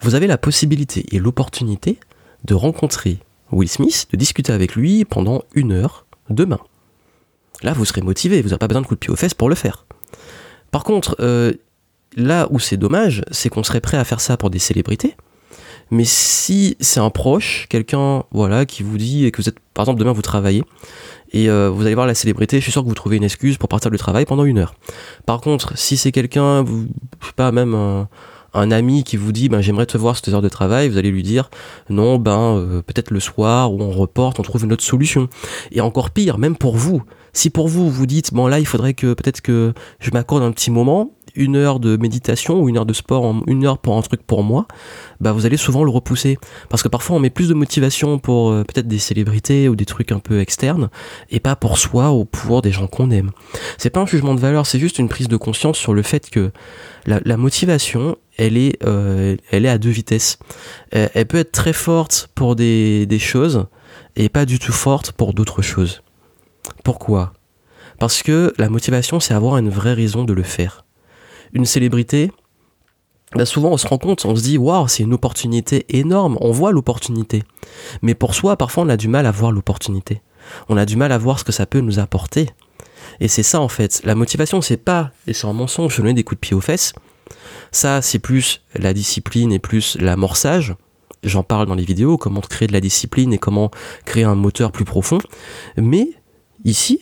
vous 0.00 0.14
avez 0.14 0.26
la 0.26 0.38
possibilité 0.38 1.06
et 1.12 1.18
l'opportunité 1.18 1.98
de 2.44 2.54
rencontrer 2.54 3.18
Will 3.50 3.68
Smith, 3.68 4.06
de 4.12 4.16
discuter 4.16 4.52
avec 4.52 4.74
lui 4.74 5.04
pendant 5.04 5.42
une 5.54 5.72
heure 5.72 6.06
demain. 6.30 6.60
Là, 7.62 7.72
vous 7.72 7.84
serez 7.84 8.02
motivé, 8.02 8.42
vous 8.42 8.48
n'avez 8.48 8.58
pas 8.58 8.68
besoin 8.68 8.82
de 8.82 8.86
coup 8.86 8.94
de 8.94 9.00
pied 9.00 9.10
aux 9.10 9.16
fesses 9.16 9.34
pour 9.34 9.48
le 9.48 9.54
faire. 9.54 9.86
Par 10.70 10.84
contre, 10.84 11.16
euh, 11.20 11.52
là 12.16 12.48
où 12.50 12.58
c'est 12.58 12.76
dommage, 12.76 13.22
c'est 13.30 13.48
qu'on 13.48 13.62
serait 13.62 13.80
prêt 13.80 13.96
à 13.96 14.04
faire 14.04 14.20
ça 14.20 14.36
pour 14.36 14.50
des 14.50 14.58
célébrités. 14.58 15.16
Mais 15.90 16.04
si 16.04 16.76
c'est 16.80 17.00
un 17.00 17.10
proche, 17.10 17.66
quelqu'un 17.68 18.24
voilà, 18.30 18.64
qui 18.64 18.82
vous 18.82 18.96
dit 18.96 19.26
et 19.26 19.30
que 19.30 19.42
vous 19.42 19.48
êtes, 19.48 19.58
par 19.74 19.84
exemple, 19.84 20.00
demain 20.00 20.12
vous 20.12 20.22
travaillez 20.22 20.64
et 21.32 21.48
euh, 21.48 21.70
vous 21.70 21.82
allez 21.86 21.94
voir 21.94 22.06
la 22.06 22.14
célébrité, 22.14 22.58
je 22.58 22.62
suis 22.62 22.72
sûr 22.72 22.82
que 22.82 22.88
vous 22.88 22.94
trouvez 22.94 23.16
une 23.16 23.24
excuse 23.24 23.56
pour 23.56 23.68
partir 23.68 23.90
du 23.90 23.96
travail 23.96 24.24
pendant 24.24 24.44
une 24.44 24.58
heure. 24.58 24.74
Par 25.26 25.40
contre, 25.40 25.76
si 25.78 25.96
c'est 25.96 26.12
quelqu'un, 26.12 26.64
je 26.64 27.26
sais 27.26 27.32
pas, 27.34 27.52
même 27.52 27.74
un, 27.74 28.70
ami 28.70 29.02
qui 29.02 29.16
vous 29.16 29.32
dit 29.32 29.48
ben, 29.48 29.60
j'aimerais 29.60 29.86
te 29.86 29.96
voir 29.96 30.16
cette 30.16 30.28
heure 30.28 30.42
de 30.42 30.48
travail, 30.48 30.88
vous 30.88 30.98
allez 30.98 31.10
lui 31.10 31.22
dire 31.22 31.50
non, 31.88 32.18
ben 32.18 32.56
euh, 32.56 32.82
peut-être 32.82 33.10
le 33.10 33.20
soir 33.20 33.72
ou 33.72 33.80
on 33.82 33.90
reporte, 33.90 34.40
on 34.40 34.42
trouve 34.42 34.64
une 34.64 34.72
autre 34.72 34.84
solution. 34.84 35.28
Et 35.70 35.80
encore 35.80 36.10
pire, 36.10 36.38
même 36.38 36.56
pour 36.56 36.76
vous, 36.76 37.02
si 37.32 37.48
pour 37.48 37.68
vous 37.68 37.90
vous 37.90 38.06
dites 38.06 38.34
bon 38.34 38.46
là 38.46 38.58
il 38.58 38.66
faudrait 38.66 38.94
que 38.94 39.14
peut-être 39.14 39.40
que 39.40 39.72
je 40.00 40.10
m'accorde 40.10 40.42
un 40.42 40.52
petit 40.52 40.70
moment, 40.70 41.12
une 41.34 41.56
heure 41.56 41.80
de 41.80 41.96
méditation 41.96 42.60
ou 42.60 42.68
une 42.68 42.78
heure 42.78 42.86
de 42.86 42.92
sport, 42.92 43.34
une 43.46 43.66
heure 43.66 43.78
pour 43.78 43.96
un 43.96 44.02
truc 44.02 44.22
pour 44.22 44.42
moi, 44.42 44.66
bah 45.20 45.32
vous 45.32 45.46
allez 45.46 45.56
souvent 45.56 45.84
le 45.84 45.90
repousser. 45.90 46.38
Parce 46.68 46.82
que 46.82 46.88
parfois 46.88 47.16
on 47.16 47.20
met 47.20 47.30
plus 47.30 47.48
de 47.48 47.54
motivation 47.54 48.18
pour 48.18 48.50
euh, 48.50 48.64
peut-être 48.64 48.88
des 48.88 48.98
célébrités 48.98 49.68
ou 49.68 49.76
des 49.76 49.84
trucs 49.84 50.12
un 50.12 50.18
peu 50.18 50.40
externes 50.40 50.90
et 51.30 51.40
pas 51.40 51.56
pour 51.56 51.78
soi 51.78 52.12
ou 52.12 52.24
pour 52.24 52.62
des 52.62 52.72
gens 52.72 52.86
qu'on 52.86 53.10
aime. 53.10 53.30
C'est 53.78 53.90
pas 53.90 54.00
un 54.00 54.06
jugement 54.06 54.34
de 54.34 54.40
valeur, 54.40 54.66
c'est 54.66 54.78
juste 54.78 54.98
une 54.98 55.08
prise 55.08 55.28
de 55.28 55.36
conscience 55.36 55.78
sur 55.78 55.94
le 55.94 56.02
fait 56.02 56.30
que 56.30 56.50
la, 57.06 57.36
motivation, 57.36 58.16
elle 58.36 58.56
est, 58.56 58.78
euh, 58.84 59.36
elle 59.50 59.66
est 59.66 59.68
à 59.68 59.78
deux 59.78 59.90
vitesses. 59.90 60.38
Elle, 60.90 61.26
peut 61.26 61.38
être 61.38 61.52
très 61.52 61.72
forte 61.72 62.30
pour 62.34 62.54
des, 62.54 63.06
des 63.06 63.18
choses 63.18 63.66
et 64.14 64.28
pas 64.28 64.44
du 64.44 64.58
tout 64.58 64.72
forte 64.72 65.12
pour 65.12 65.34
d'autres 65.34 65.62
choses. 65.62 66.02
Pourquoi? 66.84 67.32
Parce 67.98 68.22
que 68.22 68.52
la 68.58 68.68
motivation, 68.68 69.20
c'est 69.20 69.34
avoir 69.34 69.58
une 69.58 69.68
vraie 69.68 69.94
raison 69.94 70.24
de 70.24 70.32
le 70.32 70.42
faire 70.42 70.84
une 71.52 71.66
célébrité, 71.66 72.30
bah 73.34 73.46
souvent 73.46 73.70
on 73.70 73.76
se 73.76 73.86
rend 73.86 73.98
compte, 73.98 74.24
on 74.24 74.36
se 74.36 74.42
dit 74.42 74.58
waouh, 74.58 74.88
c'est 74.88 75.02
une 75.02 75.14
opportunité 75.14 75.86
énorme, 75.88 76.36
on 76.40 76.52
voit 76.52 76.72
l'opportunité. 76.72 77.42
Mais 78.02 78.14
pour 78.14 78.34
soi, 78.34 78.56
parfois 78.56 78.84
on 78.84 78.88
a 78.88 78.96
du 78.96 79.08
mal 79.08 79.26
à 79.26 79.30
voir 79.30 79.52
l'opportunité. 79.52 80.20
On 80.68 80.76
a 80.76 80.84
du 80.84 80.96
mal 80.96 81.12
à 81.12 81.18
voir 81.18 81.38
ce 81.38 81.44
que 81.44 81.52
ça 81.52 81.66
peut 81.66 81.80
nous 81.80 81.98
apporter. 81.98 82.50
Et 83.20 83.28
c'est 83.28 83.42
ça 83.42 83.60
en 83.60 83.68
fait. 83.68 84.02
La 84.04 84.14
motivation, 84.14 84.60
c'est 84.60 84.76
pas, 84.76 85.12
et 85.26 85.32
c'est 85.32 85.46
un 85.46 85.52
mensonge, 85.52 85.94
je 85.94 86.02
donner 86.02 86.14
des 86.14 86.24
coups 86.24 86.38
de 86.38 86.46
pied 86.46 86.56
aux 86.56 86.60
fesses. 86.60 86.92
Ça, 87.70 88.02
c'est 88.02 88.18
plus 88.18 88.62
la 88.74 88.92
discipline 88.92 89.52
et 89.52 89.58
plus 89.58 89.96
l'amorçage. 89.98 90.74
J'en 91.22 91.42
parle 91.42 91.66
dans 91.66 91.74
les 91.74 91.84
vidéos, 91.84 92.18
comment 92.18 92.40
créer 92.40 92.68
de 92.68 92.72
la 92.72 92.80
discipline 92.80 93.32
et 93.32 93.38
comment 93.38 93.70
créer 94.04 94.24
un 94.24 94.34
moteur 94.34 94.72
plus 94.72 94.84
profond. 94.84 95.18
Mais 95.76 96.08
ici, 96.64 97.00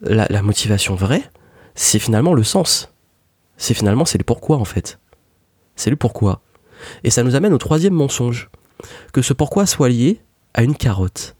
la, 0.00 0.26
la 0.30 0.42
motivation 0.42 0.94
vraie, 0.94 1.22
c'est 1.74 1.98
finalement 1.98 2.34
le 2.34 2.42
sens 2.42 2.90
c'est 3.58 3.74
finalement 3.74 4.06
c'est 4.06 4.18
le 4.18 4.24
pourquoi 4.24 4.56
en 4.56 4.64
fait. 4.64 4.98
C'est 5.76 5.90
le 5.90 5.96
pourquoi. 5.96 6.40
Et 7.04 7.10
ça 7.10 7.22
nous 7.22 7.34
amène 7.34 7.52
au 7.52 7.58
troisième 7.58 7.92
mensonge. 7.92 8.48
Que 9.12 9.22
ce 9.22 9.32
pourquoi 9.32 9.66
soit 9.66 9.88
lié 9.88 10.20
à 10.54 10.62
une 10.62 10.76
carotte. 10.76 11.36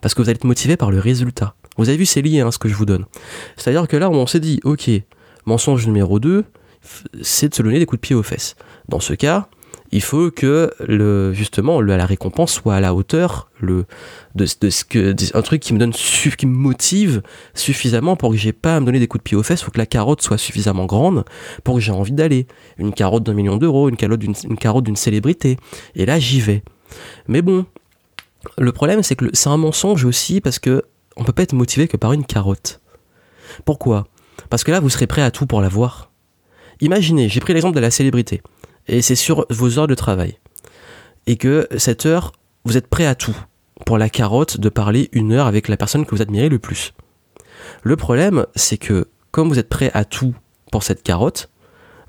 Parce 0.00 0.14
que 0.14 0.20
vous 0.20 0.28
allez 0.28 0.36
être 0.36 0.44
motivé 0.44 0.76
par 0.76 0.90
le 0.90 0.98
résultat. 0.98 1.54
Vous 1.76 1.88
avez 1.88 1.96
vu, 1.96 2.06
c'est 2.06 2.22
lié 2.22 2.40
hein, 2.40 2.50
ce 2.50 2.58
que 2.58 2.68
je 2.68 2.74
vous 2.74 2.84
donne. 2.84 3.06
C'est-à-dire 3.56 3.88
que 3.88 3.96
là, 3.96 4.10
on 4.10 4.26
s'est 4.26 4.40
dit, 4.40 4.60
ok, 4.64 4.90
mensonge 5.46 5.86
numéro 5.86 6.18
2, 6.18 6.44
c'est 7.22 7.48
de 7.48 7.54
se 7.54 7.62
donner 7.62 7.78
des 7.78 7.86
coups 7.86 8.00
de 8.00 8.06
pied 8.06 8.16
aux 8.16 8.22
fesses. 8.22 8.56
Dans 8.88 9.00
ce 9.00 9.14
cas, 9.14 9.48
il 9.92 10.02
faut 10.02 10.30
que 10.30 10.72
le, 10.80 11.34
justement 11.34 11.82
la 11.82 12.06
récompense 12.06 12.52
soit 12.52 12.74
à 12.74 12.80
la 12.80 12.94
hauteur 12.94 13.50
le, 13.60 13.84
de, 14.34 14.46
ce 14.46 14.84
que 14.84 15.14
un 15.36 15.42
truc 15.42 15.60
qui 15.60 15.74
me 15.74 15.78
donne 15.78 15.92
qui 15.92 16.46
me 16.46 16.56
motive 16.56 17.22
suffisamment 17.54 18.16
pour 18.16 18.30
que 18.30 18.36
j'ai 18.38 18.54
pas 18.54 18.76
à 18.76 18.80
me 18.80 18.86
donner 18.86 18.98
des 18.98 19.06
coups 19.06 19.22
de 19.22 19.24
pied 19.24 19.36
aux 19.36 19.42
fesses, 19.42 19.62
faut 19.62 19.70
que 19.70 19.78
la 19.78 19.86
carotte 19.86 20.22
soit 20.22 20.38
suffisamment 20.38 20.86
grande 20.86 21.24
pour 21.62 21.74
que 21.74 21.80
j'ai 21.80 21.92
envie 21.92 22.12
d'aller. 22.12 22.46
Une 22.78 22.94
carotte 22.94 23.22
d'un 23.22 23.34
million 23.34 23.58
d'euros, 23.58 23.90
une 23.90 23.96
carotte 23.96 24.84
d'une 24.84 24.96
célébrité. 24.96 25.58
Et 25.94 26.06
là 26.06 26.18
j'y 26.18 26.40
vais. 26.40 26.62
Mais 27.28 27.42
bon, 27.42 27.66
le 28.56 28.72
problème 28.72 29.02
c'est 29.02 29.14
que 29.14 29.26
c'est 29.34 29.50
un 29.50 29.58
mensonge 29.58 30.06
aussi 30.06 30.40
parce 30.40 30.58
que 30.58 30.82
on 31.16 31.24
peut 31.24 31.32
pas 31.32 31.42
être 31.42 31.52
motivé 31.52 31.86
que 31.86 31.98
par 31.98 32.14
une 32.14 32.24
carotte. 32.24 32.80
Pourquoi? 33.66 34.06
Parce 34.48 34.64
que 34.64 34.72
là 34.72 34.80
vous 34.80 34.88
serez 34.88 35.06
prêt 35.06 35.22
à 35.22 35.30
tout 35.30 35.44
pour 35.44 35.60
la 35.60 35.68
voir. 35.68 36.10
Imaginez, 36.80 37.28
j'ai 37.28 37.40
pris 37.40 37.52
l'exemple 37.52 37.76
de 37.76 37.80
la 37.80 37.90
célébrité 37.90 38.42
et 38.88 39.02
c'est 39.02 39.14
sur 39.14 39.46
vos 39.50 39.78
heures 39.78 39.86
de 39.86 39.94
travail. 39.94 40.38
Et 41.26 41.36
que 41.36 41.68
cette 41.76 42.06
heure, 42.06 42.32
vous 42.64 42.76
êtes 42.76 42.88
prêt 42.88 43.06
à 43.06 43.14
tout 43.14 43.36
pour 43.86 43.98
la 43.98 44.08
carotte 44.08 44.58
de 44.58 44.68
parler 44.68 45.08
une 45.12 45.32
heure 45.32 45.46
avec 45.46 45.68
la 45.68 45.76
personne 45.76 46.04
que 46.04 46.14
vous 46.14 46.22
admirez 46.22 46.48
le 46.48 46.58
plus. 46.58 46.92
Le 47.82 47.96
problème, 47.96 48.46
c'est 48.54 48.78
que 48.78 49.08
comme 49.30 49.48
vous 49.48 49.58
êtes 49.58 49.68
prêt 49.68 49.90
à 49.94 50.04
tout 50.04 50.34
pour 50.70 50.82
cette 50.82 51.02
carotte, 51.02 51.50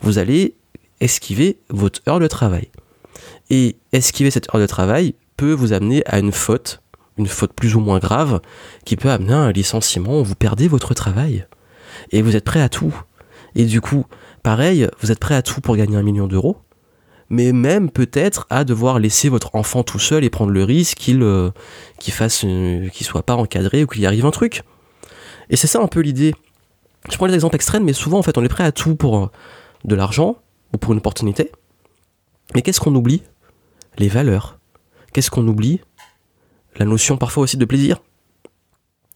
vous 0.02 0.18
allez 0.18 0.56
esquiver 1.00 1.60
votre 1.70 2.02
heure 2.08 2.20
de 2.20 2.28
travail. 2.28 2.70
Et 3.50 3.78
esquiver 3.92 4.32
cette 4.32 4.54
heure 4.54 4.62
de 4.62 4.68
travail 4.68 5.16
peut 5.38 5.54
vous 5.54 5.74
amener 5.74 6.04
à 6.06 6.20
une 6.20 6.32
faute, 6.32 6.82
une 7.18 7.28
faute 7.28 7.54
plus 7.54 7.76
ou 7.76 7.80
moins 7.80 8.00
grave, 8.00 8.42
qui 8.86 8.96
peut 8.96 9.12
amener 9.12 9.34
à 9.34 9.38
un 9.38 9.52
licenciement 9.52 10.20
où 10.20 10.24
vous 10.24 10.36
perdez 10.36 10.68
votre 10.68 10.94
travail. 10.94 11.46
Et 12.12 12.22
vous 12.22 12.36
êtes 12.36 12.46
prêt 12.46 12.62
à 12.62 12.70
tout. 12.70 12.94
Et 13.56 13.66
du 13.66 13.82
coup, 13.82 14.06
pareil, 14.42 14.88
vous 15.02 15.12
êtes 15.12 15.20
prêt 15.20 15.36
à 15.36 15.42
tout 15.42 15.62
pour 15.62 15.76
gagner 15.76 15.98
un 15.98 16.04
million 16.04 16.28
d'euros, 16.28 16.58
mais 17.34 17.52
même 17.52 17.90
peut-être 17.90 18.46
à 18.52 18.64
devoir 18.64 19.00
laisser 19.00 19.28
votre 19.28 19.56
enfant 19.56 19.82
tout 19.82 19.98
seul 19.98 20.24
et 20.24 20.30
prendre 20.30 20.52
le 20.52 20.64
risque 20.64 21.00
qu'il 21.00 21.24
euh, 21.24 21.50
fasse 22.00 22.42
qu'il 22.42 23.06
soit 23.06 23.24
pas 23.24 23.36
encadré 23.36 23.84
ou 23.84 23.88
qu'il 23.88 24.02
y 24.02 24.06
arrive 24.06 24.28
un 24.28 24.32
truc. 24.32 24.62
Et 25.50 25.56
c'est 25.56 25.66
ça 25.66 25.82
un 25.82 25.88
peu 25.88 26.00
l'idée. 26.00 26.36
Je 27.10 27.18
prends 27.18 27.26
les 27.26 27.34
exemples 27.34 27.56
extrêmes, 27.56 27.86
mais 27.86 27.94
souvent 27.94 28.20
en 28.20 28.22
fait 28.22 28.38
on 28.38 28.44
est 28.44 28.50
prêt 28.50 28.64
à 28.64 28.72
tout 28.72 28.96
pour 28.96 29.18
euh, 29.18 29.32
de 29.84 29.96
l'argent 29.96 30.38
ou 30.74 30.78
pour 30.78 30.94
une 30.94 31.00
opportunité. 31.00 31.52
Mais 32.54 32.62
qu'est-ce 32.62 32.80
qu'on 32.80 32.94
oublie? 32.94 33.24
Les 33.98 34.10
valeurs. 34.10 34.60
Qu'est-ce 35.12 35.32
qu'on 35.32 35.48
oublie? 35.48 35.82
La 36.78 36.86
notion 36.86 37.18
parfois 37.18 37.44
aussi 37.44 37.58
de 37.58 37.66
plaisir. 37.66 38.00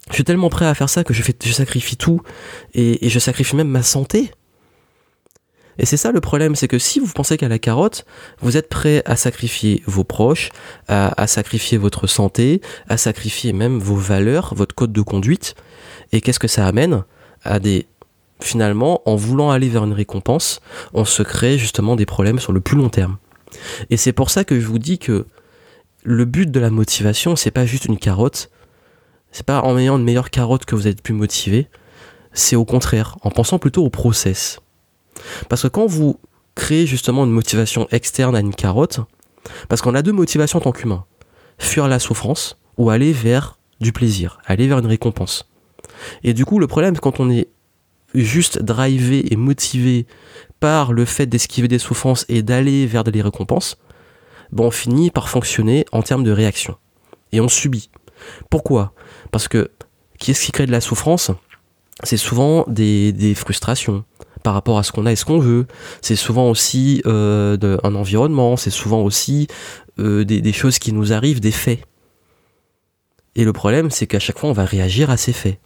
Je 0.08 0.14
suis 0.14 0.24
tellement 0.24 0.48
prêt 0.48 0.66
à 0.66 0.74
faire 0.74 0.88
ça 0.88 1.04
que 1.04 1.14
je, 1.14 1.22
fais, 1.22 1.36
je 1.40 1.52
sacrifie 1.52 1.96
tout 1.96 2.20
et 2.74 3.08
je 3.08 3.18
sacrifie 3.20 3.54
même 3.54 3.68
ma 3.68 3.82
santé 3.84 4.32
et 5.78 5.86
c'est 5.86 5.96
ça 5.96 6.10
le 6.10 6.20
problème, 6.20 6.56
c'est 6.56 6.68
que 6.68 6.78
si 6.78 6.98
vous 6.98 7.06
pensez 7.12 7.36
qu'à 7.36 7.48
la 7.48 7.58
carotte, 7.58 8.04
vous 8.40 8.56
êtes 8.56 8.68
prêt 8.68 9.02
à 9.06 9.16
sacrifier 9.16 9.82
vos 9.86 10.04
proches, 10.04 10.50
à, 10.88 11.26
sacrifier 11.26 11.78
votre 11.78 12.06
santé, 12.06 12.60
à 12.88 12.96
sacrifier 12.96 13.52
même 13.52 13.78
vos 13.78 13.96
valeurs, 13.96 14.54
votre 14.54 14.74
code 14.74 14.92
de 14.92 15.02
conduite. 15.02 15.54
Et 16.12 16.20
qu'est-ce 16.20 16.40
que 16.40 16.48
ça 16.48 16.66
amène 16.66 17.04
À 17.44 17.60
des 17.60 17.86
finalement, 18.40 19.02
en 19.04 19.16
voulant 19.16 19.50
aller 19.50 19.68
vers 19.68 19.84
une 19.84 19.92
récompense, 19.92 20.60
on 20.94 21.04
se 21.04 21.24
crée 21.24 21.58
justement 21.58 21.96
des 21.96 22.06
problèmes 22.06 22.38
sur 22.38 22.52
le 22.52 22.60
plus 22.60 22.76
long 22.76 22.88
terme. 22.88 23.16
Et 23.90 23.96
c'est 23.96 24.12
pour 24.12 24.30
ça 24.30 24.44
que 24.44 24.60
je 24.60 24.66
vous 24.66 24.78
dis 24.78 24.98
que 24.98 25.26
le 26.04 26.24
but 26.24 26.50
de 26.50 26.60
la 26.60 26.70
motivation, 26.70 27.34
c'est 27.34 27.50
pas 27.50 27.66
juste 27.66 27.86
une 27.86 27.98
carotte. 27.98 28.50
C'est 29.32 29.44
pas 29.44 29.60
en 29.62 29.76
ayant 29.76 29.98
une 29.98 30.04
meilleure 30.04 30.30
carotte 30.30 30.64
que 30.64 30.76
vous 30.76 30.86
êtes 30.86 31.02
plus 31.02 31.14
motivé. 31.14 31.66
C'est 32.32 32.56
au 32.56 32.64
contraire, 32.64 33.16
en 33.22 33.30
pensant 33.30 33.58
plutôt 33.58 33.84
au 33.84 33.90
process. 33.90 34.60
Parce 35.48 35.62
que 35.62 35.68
quand 35.68 35.86
vous 35.86 36.18
créer 36.54 36.86
justement 36.86 37.24
une 37.24 37.30
motivation 37.30 37.86
externe 37.90 38.34
à 38.34 38.40
une 38.40 38.54
carotte, 38.54 39.00
parce 39.68 39.80
qu'on 39.80 39.94
a 39.94 40.02
deux 40.02 40.12
motivations 40.12 40.58
en 40.58 40.62
tant 40.62 40.72
qu'humain. 40.72 41.04
Fuir 41.58 41.88
la 41.88 41.98
souffrance 41.98 42.58
ou 42.76 42.90
aller 42.90 43.12
vers 43.12 43.58
du 43.80 43.92
plaisir, 43.92 44.38
aller 44.44 44.66
vers 44.66 44.78
une 44.78 44.86
récompense. 44.86 45.48
Et 46.22 46.34
du 46.34 46.44
coup, 46.44 46.58
le 46.58 46.66
problème, 46.66 46.98
quand 46.98 47.20
on 47.20 47.30
est 47.30 47.48
juste 48.14 48.62
drivé 48.62 49.32
et 49.32 49.36
motivé 49.36 50.06
par 50.60 50.92
le 50.92 51.04
fait 51.04 51.26
d'esquiver 51.26 51.68
des 51.68 51.78
souffrances 51.78 52.24
et 52.28 52.42
d'aller 52.42 52.86
vers 52.86 53.04
des 53.04 53.22
récompenses, 53.22 53.78
ben 54.52 54.64
on 54.64 54.70
finit 54.70 55.10
par 55.10 55.28
fonctionner 55.28 55.84
en 55.92 56.02
termes 56.02 56.24
de 56.24 56.30
réaction. 56.30 56.76
Et 57.32 57.40
on 57.40 57.48
subit. 57.48 57.90
Pourquoi? 58.50 58.92
Parce 59.30 59.48
que 59.48 59.70
qui 60.18 60.32
est-ce 60.32 60.44
qui 60.44 60.52
crée 60.52 60.66
de 60.66 60.72
la 60.72 60.80
souffrance? 60.80 61.30
C'est 62.02 62.16
souvent 62.16 62.64
des, 62.68 63.34
frustrations 63.36 64.04
par 64.42 64.54
rapport 64.54 64.78
à 64.78 64.82
ce 64.82 64.92
qu'on 64.92 65.06
a 65.06 65.12
et 65.12 65.16
ce 65.16 65.24
qu'on 65.24 65.38
veut. 65.38 65.66
C'est 66.02 66.16
souvent 66.16 66.48
aussi 66.50 67.02
euh, 67.06 67.78
un 67.82 67.94
environnement, 67.94 68.56
c'est 68.56 68.70
souvent 68.70 69.02
aussi 69.02 69.46
euh, 69.98 70.24
des 70.24 70.52
choses 70.52 70.78
qui 70.78 70.92
nous 70.92 71.12
arrivent, 71.12 71.40
des 71.40 71.52
faits. 71.52 71.80
Et 73.38 73.44
le 73.44 73.52
problème, 73.52 73.90
c'est 73.90 74.06
qu'à 74.06 74.18
chaque 74.18 74.38
fois, 74.38 74.50
on 74.50 74.52
va 74.52 74.64
réagir 74.64 75.10
à 75.10 75.16
ces 75.16 75.32
faits. 75.32 75.60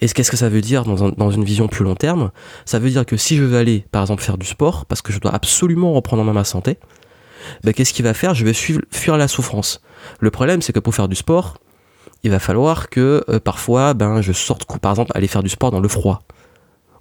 Et 0.00 0.08
qu'est-ce 0.08 0.30
que 0.30 0.36
ça 0.36 0.48
veut 0.48 0.60
dire 0.60 0.84
dans, 0.84 1.30
une 1.30 1.44
vision 1.44 1.68
plus 1.68 1.84
long 1.84 1.94
terme? 1.94 2.30
Ça 2.64 2.78
veut 2.78 2.90
dire 2.90 3.06
que 3.06 3.16
si 3.16 3.36
je 3.36 3.44
veux 3.44 3.56
aller, 3.56 3.84
par 3.92 4.02
exemple, 4.02 4.22
faire 4.22 4.38
du 4.38 4.46
sport, 4.46 4.86
parce 4.86 5.02
que 5.02 5.12
je 5.12 5.18
dois 5.18 5.32
absolument 5.32 5.92
reprendre 5.92 6.22
en 6.22 6.24
main 6.24 6.32
ma 6.32 6.44
santé, 6.44 6.78
ben, 7.62 7.72
qu'est-ce 7.72 7.92
qu'il 7.92 8.04
va 8.04 8.14
faire? 8.14 8.34
Je 8.34 8.44
vais 8.44 8.52
fuir 8.52 9.16
la 9.16 9.28
souffrance. 9.28 9.80
Le 10.20 10.30
problème, 10.30 10.62
c'est 10.62 10.72
que 10.72 10.80
pour 10.80 10.94
faire 10.94 11.08
du 11.08 11.16
sport, 11.16 11.58
il 12.24 12.30
va 12.30 12.38
falloir 12.38 12.88
que 12.88 13.24
euh, 13.28 13.40
parfois, 13.40 13.94
ben, 13.94 14.20
je 14.20 14.32
sorte, 14.32 14.64
par 14.80 14.92
exemple, 14.92 15.12
aller 15.14 15.28
faire 15.28 15.42
du 15.42 15.50
sport 15.50 15.70
dans 15.70 15.80
le 15.80 15.88
froid. 15.88 16.22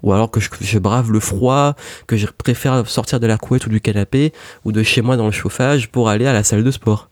Ou 0.04 0.14
alors 0.14 0.32
que 0.32 0.40
je, 0.40 0.80
brave 0.80 1.12
le 1.12 1.20
froid, 1.20 1.76
que 2.08 2.18
je 2.18 2.26
préfère 2.26 2.88
sortir 2.88 3.20
de 3.20 3.28
la 3.28 3.38
couette 3.38 3.68
ou 3.68 3.70
du 3.70 3.82
canapé, 3.82 4.34
ou 4.66 4.72
de 4.72 4.82
chez 4.84 5.02
moi 5.02 5.18
dans 5.18 5.26
le 5.26 5.32
chauffage 5.32 5.90
pour 5.90 6.10
aller 6.10 6.26
à 6.26 6.34
la 6.34 6.44
salle 6.44 6.64
de 6.64 6.72
sport. 6.72 7.10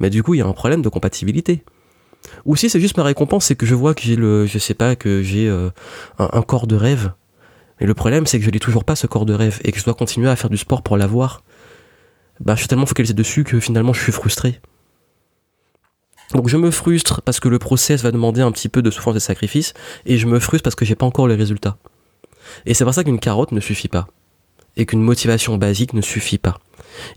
Mais 0.00 0.10
du 0.10 0.22
coup, 0.22 0.34
il 0.34 0.38
y 0.38 0.42
a 0.42 0.46
un 0.46 0.52
problème 0.52 0.82
de 0.82 0.88
compatibilité. 0.88 1.62
Ou 2.46 2.56
si 2.56 2.70
c'est 2.70 2.80
juste 2.80 2.96
ma 2.96 3.02
récompense, 3.02 3.46
c'est 3.46 3.54
que 3.54 3.66
je 3.66 3.74
vois 3.74 3.94
que 3.94 4.02
j'ai 4.02 4.16
le, 4.16 4.46
je 4.46 4.58
sais 4.58 4.74
pas, 4.74 4.96
que 4.96 5.22
j'ai 5.22 5.48
euh, 5.48 5.70
un, 6.18 6.42
corps 6.42 6.66
de 6.66 6.76
rêve. 6.76 7.12
Mais 7.80 7.86
le 7.86 7.94
problème, 7.94 8.26
c'est 8.26 8.38
que 8.38 8.44
je 8.44 8.50
n'ai 8.50 8.60
toujours 8.60 8.84
pas 8.84 8.96
ce 8.96 9.06
corps 9.06 9.26
de 9.26 9.34
rêve 9.34 9.60
et 9.64 9.72
que 9.72 9.78
je 9.78 9.84
dois 9.84 9.94
continuer 9.94 10.30
à 10.30 10.36
faire 10.36 10.50
du 10.50 10.56
sport 10.56 10.82
pour 10.82 10.96
l'avoir. 10.96 11.42
Bah, 12.40 12.54
je 12.54 12.60
suis 12.60 12.68
tellement 12.68 12.86
focalisé 12.86 13.14
dessus 13.14 13.44
que 13.44 13.60
finalement, 13.60 13.92
je 13.92 14.00
suis 14.00 14.12
frustré. 14.12 14.60
Donc 16.34 16.48
je 16.48 16.56
me 16.56 16.70
frustre 16.70 17.22
parce 17.22 17.38
que 17.38 17.48
le 17.48 17.58
process 17.58 18.02
va 18.02 18.10
demander 18.10 18.40
un 18.40 18.50
petit 18.50 18.68
peu 18.68 18.82
de 18.82 18.90
souffrance 18.90 19.14
et 19.14 19.18
de 19.18 19.22
sacrifice, 19.22 19.72
et 20.04 20.18
je 20.18 20.26
me 20.26 20.40
frustre 20.40 20.64
parce 20.64 20.74
que 20.74 20.84
j'ai 20.84 20.96
pas 20.96 21.06
encore 21.06 21.28
les 21.28 21.36
résultats. 21.36 21.76
Et 22.66 22.74
c'est 22.74 22.84
pour 22.84 22.92
ça 22.92 23.04
qu'une 23.04 23.20
carotte 23.20 23.52
ne 23.52 23.60
suffit 23.60 23.88
pas. 23.88 24.08
Et 24.76 24.84
qu'une 24.84 25.00
motivation 25.00 25.56
basique 25.56 25.94
ne 25.94 26.00
suffit 26.00 26.38
pas. 26.38 26.58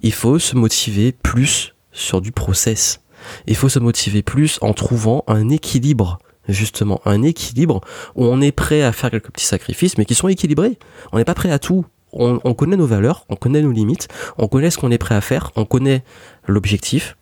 Il 0.03 0.13
faut 0.13 0.37
se 0.37 0.55
motiver 0.55 1.11
plus 1.11 1.73
sur 1.91 2.21
du 2.21 2.31
process. 2.31 3.01
Il 3.47 3.55
faut 3.55 3.69
se 3.69 3.79
motiver 3.79 4.21
plus 4.21 4.59
en 4.61 4.73
trouvant 4.73 5.23
un 5.27 5.49
équilibre 5.49 6.19
justement 6.47 7.01
un 7.03 7.23
équilibre 7.23 7.81
où 8.15 8.23
on 8.23 8.39
est 8.39 8.53
prêt 8.53 8.81
à 8.81 8.93
faire 8.93 9.11
quelques 9.11 9.31
petits 9.31 9.45
sacrifices 9.45 9.97
mais 9.97 10.05
qui 10.05 10.15
sont 10.15 10.29
équilibrés. 10.29 10.77
On 11.11 11.17
n'est 11.17 11.25
pas 11.25 11.33
prêt 11.33 11.51
à 11.51 11.59
tout. 11.59 11.85
On, 12.13 12.53
connaît 12.53 12.77
nos 12.77 12.87
valeurs, 12.87 13.25
on 13.29 13.35
connaît 13.35 13.61
nos 13.61 13.71
limites, 13.71 14.07
on 14.37 14.47
connaît 14.47 14.71
ce 14.71 14.77
qu'on 14.77 14.91
est 14.91 14.97
prêt 14.97 15.13
à 15.13 15.21
faire, 15.21 15.51
on 15.55 15.65
connaît 15.65 16.03
l'objectif, 16.47 17.17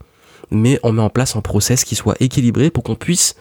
mais 0.51 0.79
on 0.83 0.93
met 0.93 1.01
en 1.01 1.09
place 1.09 1.35
un 1.35 1.41
process 1.41 1.83
qui 1.83 1.95
soit 1.95 2.15
équilibré 2.19 2.69
pour 2.69 2.83
qu'on 2.83 2.95
puisse 2.95 3.35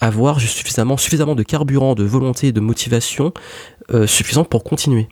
avoir 0.00 0.40
suffisamment, 0.40 0.96
de 1.34 1.42
carburant, 1.42 1.94
de 1.94 2.04
volonté 2.04 2.52
de 2.52 2.60
motivation 2.60 3.32
euh, 3.92 4.06
suffisante 4.06 4.48
pour 4.48 4.64
continuer. 4.64 5.08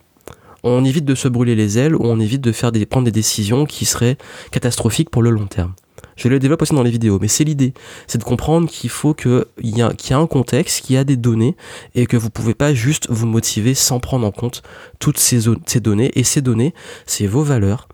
On 0.62 0.84
évite 0.84 1.04
de 1.04 1.14
se 1.14 1.28
brûler 1.28 1.54
les 1.54 1.78
ailes 1.78 1.94
ou 1.94 2.00
on 2.04 2.18
évite 2.20 2.40
de 2.40 2.52
faire 2.52 2.72
des, 2.72 2.86
prendre 2.86 3.04
des 3.04 3.12
décisions 3.12 3.66
qui 3.66 3.84
seraient 3.84 4.16
catastrophiques 4.50 5.10
pour 5.10 5.22
le 5.22 5.30
long 5.30 5.46
terme. 5.46 5.74
Je 6.16 6.28
le 6.28 6.38
développe 6.38 6.62
aussi 6.62 6.74
dans 6.74 6.82
les 6.82 6.90
vidéos, 6.90 7.18
mais 7.20 7.28
c'est 7.28 7.44
l'idée. 7.44 7.74
C'est 8.06 8.18
de 8.18 8.24
comprendre 8.24 8.70
qu'il 8.70 8.88
faut 8.90 9.12
qu'il 9.12 9.44
y, 9.62 9.82
a, 9.82 9.92
y 10.08 10.12
a 10.12 10.18
un 10.18 10.26
contexte, 10.26 10.84
qu'il 10.84 10.96
y 10.96 10.98
a 10.98 11.04
des 11.04 11.16
données, 11.16 11.56
et 11.94 12.06
que 12.06 12.16
vous 12.16 12.30
pouvez 12.30 12.54
pas 12.54 12.72
juste 12.72 13.06
vous 13.10 13.26
motiver 13.26 13.74
sans 13.74 14.00
prendre 14.00 14.26
en 14.26 14.30
compte 14.30 14.62
toutes 14.98 15.18
ces, 15.18 15.42
ces 15.66 15.80
données. 15.80 16.10
Et 16.14 16.24
ces 16.24 16.40
données, 16.40 16.72
c'est 17.04 17.26
vos 17.26 17.42
valeurs, 17.42 17.86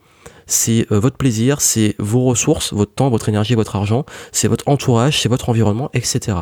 c'est 0.53 0.87
euh, 0.93 1.01
votre 1.01 1.17
plaisir, 1.17 1.61
c'est 1.61 1.95
vos 1.99 2.25
ressources, 2.25 2.73
votre 2.73 2.93
temps, 2.93 3.09
votre 3.09 3.29
énergie, 3.29 3.55
votre 3.55 3.75
argent, 3.77 4.05
c'est 4.33 4.49
votre 4.49 4.69
entourage, 4.69 5.21
c'est 5.21 5.29
votre 5.29 5.49
environnement, 5.49 5.91
etc. 5.95 6.39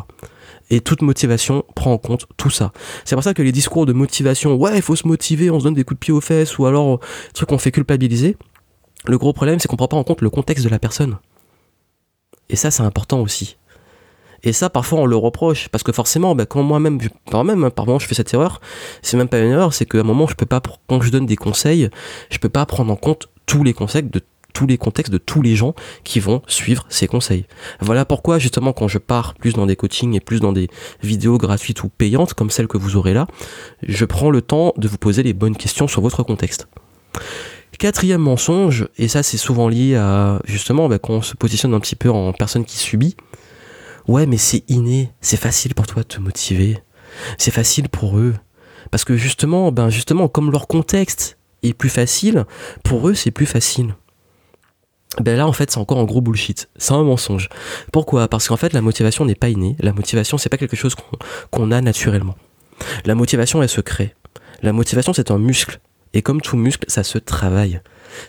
Et 0.69 0.81
toute 0.81 1.03
motivation 1.03 1.65
prend 1.75 1.93
en 1.93 1.99
compte 1.99 2.27
tout 2.37 2.51
ça. 2.51 2.73
C'est 3.05 3.15
pour 3.15 3.25
ça 3.25 3.35
que 3.35 3.43
les 3.43 3.53
discours 3.53 3.87
de 3.87 3.93
motivation, 3.93 4.55
ouais, 4.57 4.77
il 4.77 4.83
faut 4.83 4.97
se 4.97 5.07
motiver, 5.07 5.51
on 5.51 5.59
se 5.61 5.65
donne 5.65 5.75
des 5.75 5.85
coups 5.85 5.99
de 5.99 6.05
pied 6.05 6.13
aux 6.13 6.21
fesses, 6.21 6.59
ou 6.59 6.67
alors, 6.67 7.01
truc 7.35 7.49
qu'on 7.49 7.59
fait 7.59 7.71
culpabiliser. 7.71 8.37
Le 9.07 9.17
gros 9.17 9.33
problème, 9.33 9.59
c'est 9.59 9.69
qu'on 9.69 9.77
prend 9.77 9.89
pas 9.89 9.97
en 9.97 10.05
compte 10.05 10.23
le 10.23 10.31
contexte 10.31 10.65
de 10.65 10.71
la 10.71 10.79
personne. 10.79 11.19
Et 12.49 12.57
ça, 12.57 12.71
c'est 12.71 12.83
important 12.83 13.21
aussi. 13.21 13.57
Et 14.43 14.53
ça, 14.53 14.71
parfois, 14.71 15.01
on 15.01 15.07
le 15.07 15.17
reproche, 15.17 15.69
parce 15.69 15.85
que 15.85 15.93
forcément, 15.93 16.35
bah, 16.35 16.47
quand 16.47 16.63
moi-même, 16.63 16.99
par 17.31 17.45
même, 17.45 17.65
hein, 17.65 17.97
je 18.01 18.07
fais 18.07 18.15
cette 18.15 18.33
erreur, 18.33 18.61
c'est 19.03 19.17
même 19.17 19.29
pas 19.29 19.39
une 19.39 19.51
erreur, 19.51 19.75
c'est 19.75 19.87
qu'à 19.87 19.99
un 19.99 20.03
moment, 20.03 20.27
je 20.27 20.35
peux 20.35 20.47
pas, 20.47 20.61
quand 20.89 21.01
je 21.01 21.11
donne 21.11 21.27
des 21.27 21.37
conseils, 21.37 21.91
je 22.31 22.39
peux 22.39 22.49
pas 22.49 22.65
prendre 22.67 22.93
en 22.93 22.97
compte 22.97 23.29
tous 23.51 23.65
les 23.65 23.73
conseils 23.73 24.05
de 24.05 24.21
tous 24.53 24.69
les 24.69 24.79
contextes 24.79 25.13
de 25.13 25.19
tous 25.19 25.43
les 25.43 25.57
gens 25.57 25.75
qui 26.05 26.21
vont 26.21 26.41
suivre 26.47 26.87
ces 26.89 27.09
conseils. 27.09 27.47
Voilà 27.81 28.05
pourquoi 28.05 28.39
justement 28.39 28.73
quand 28.73 28.87
je 28.87 28.99
pars 28.99 29.35
plus 29.35 29.55
dans 29.55 29.67
des 29.67 29.75
coachings 29.75 30.15
et 30.15 30.21
plus 30.21 30.39
dans 30.39 30.53
des 30.53 30.69
vidéos 31.03 31.37
gratuites 31.37 31.83
ou 31.83 31.89
payantes 31.89 32.33
comme 32.35 32.51
celle 32.51 32.69
que 32.69 32.79
vous 32.79 32.95
aurez 32.95 33.13
là, 33.13 33.27
je 33.83 34.05
prends 34.05 34.31
le 34.31 34.41
temps 34.41 34.73
de 34.77 34.87
vous 34.87 34.99
poser 34.99 35.25
les 35.25 35.33
bonnes 35.33 35.57
questions 35.57 35.89
sur 35.89 36.01
votre 36.01 36.23
contexte. 36.23 36.69
Quatrième 37.77 38.21
mensonge, 38.21 38.87
et 38.99 39.09
ça 39.09 39.25
c'est 39.25 39.37
souvent 39.37 39.69
lié 39.69 39.97
à 39.97 40.41
justement 40.45 40.89
bah, 40.89 41.01
quand 41.01 41.15
on 41.15 41.23
se 41.23 41.35
positionne 41.35 41.75
un 41.75 41.81
petit 41.81 41.97
peu 41.97 42.09
en 42.11 42.33
personne 42.33 42.65
qui 42.65 42.77
subit. 42.77 43.17
Ouais, 44.07 44.27
mais 44.27 44.37
c'est 44.37 44.63
inné, 44.69 45.11
c'est 45.21 45.37
facile 45.37 45.75
pour 45.75 45.89
toi 45.89 46.03
de 46.03 46.09
te 46.09 46.21
motiver, 46.21 46.79
c'est 47.37 47.51
facile 47.51 47.89
pour 47.89 48.17
eux, 48.17 48.35
parce 48.93 49.05
que 49.05 49.17
justement, 49.17 49.73
ben 49.73 49.89
justement, 49.89 50.29
comme 50.29 50.53
leur 50.53 50.69
contexte 50.69 51.37
est 51.63 51.73
plus 51.73 51.89
facile, 51.89 52.45
pour 52.85 53.09
eux 53.09 53.15
c'est 53.15 53.31
plus 53.31 53.47
facile. 53.47 53.95
Ben 55.21 55.37
là 55.37 55.47
en 55.47 55.53
fait 55.53 55.71
c'est 55.71 55.79
encore 55.79 55.99
un 55.99 56.05
gros 56.05 56.21
bullshit, 56.21 56.69
c'est 56.77 56.93
un 56.93 57.03
mensonge. 57.03 57.49
Pourquoi? 57.93 58.29
Parce 58.29 58.49
qu'en 58.49 58.57
fait 58.57 58.73
la 58.73 58.81
motivation 58.81 59.25
n'est 59.25 59.35
pas 59.35 59.49
innée, 59.49 59.77
la 59.81 59.93
motivation 59.93 60.39
c'est 60.39 60.49
pas 60.49 60.59
quelque 60.59 60.77
chose 60.77 60.95
qu'on 61.51 61.71
a 61.73 61.81
naturellement. 61.81 62.37
La 63.05 63.15
motivation 63.15 63.63
elle 63.63 63.69
se 63.69 63.81
crée. 63.81 64.15
La 64.63 64.73
motivation 64.73 65.13
c'est 65.13 65.31
un 65.31 65.39
muscle 65.39 65.81
et 66.13 66.23
comme 66.23 66.41
tout 66.41 66.57
muscle, 66.57 66.85
ça 66.89 67.05
se 67.05 67.19
travaille. 67.19 67.81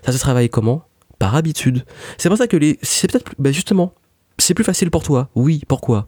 Ça 0.06 0.12
se 0.12 0.20
travaille 0.20 0.50
comment? 0.50 0.84
Par 1.20 1.36
habitude. 1.36 1.86
C'est 2.18 2.30
pour 2.30 2.38
ça 2.38 2.48
que 2.48 2.58
les. 2.58 2.80
C'est 2.82 3.12
peut-être. 3.12 3.32
Ben 3.40 3.54
justement, 3.54 3.94
c'est 4.38 4.54
plus 4.54 4.64
facile 4.64 4.92
pour 4.92 5.04
toi. 5.04 5.30
Oui, 5.36 5.62
pourquoi? 5.68 6.08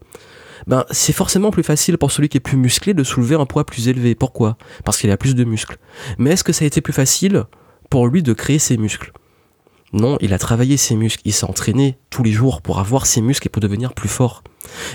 Ben, 0.66 0.84
c'est 0.90 1.12
forcément 1.12 1.50
plus 1.50 1.62
facile 1.62 1.98
pour 1.98 2.10
celui 2.10 2.28
qui 2.28 2.36
est 2.36 2.40
plus 2.40 2.56
musclé 2.56 2.94
de 2.94 3.04
soulever 3.04 3.34
un 3.34 3.46
poids 3.46 3.64
plus 3.64 3.88
élevé. 3.88 4.14
Pourquoi? 4.14 4.56
Parce 4.84 4.98
qu'il 4.98 5.10
a 5.10 5.16
plus 5.16 5.34
de 5.34 5.44
muscles. 5.44 5.76
Mais 6.18 6.30
est-ce 6.30 6.44
que 6.44 6.52
ça 6.52 6.64
a 6.64 6.66
été 6.66 6.80
plus 6.80 6.92
facile 6.92 7.44
pour 7.90 8.06
lui 8.06 8.22
de 8.22 8.32
créer 8.32 8.58
ses 8.58 8.76
muscles? 8.76 9.12
Non, 9.92 10.18
il 10.20 10.32
a 10.34 10.38
travaillé 10.38 10.76
ses 10.76 10.96
muscles, 10.96 11.22
il 11.24 11.32
s'est 11.32 11.46
entraîné 11.46 11.98
tous 12.10 12.24
les 12.24 12.32
jours 12.32 12.62
pour 12.62 12.80
avoir 12.80 13.06
ses 13.06 13.20
muscles 13.20 13.46
et 13.46 13.50
pour 13.50 13.62
devenir 13.62 13.94
plus 13.94 14.08
fort. 14.08 14.42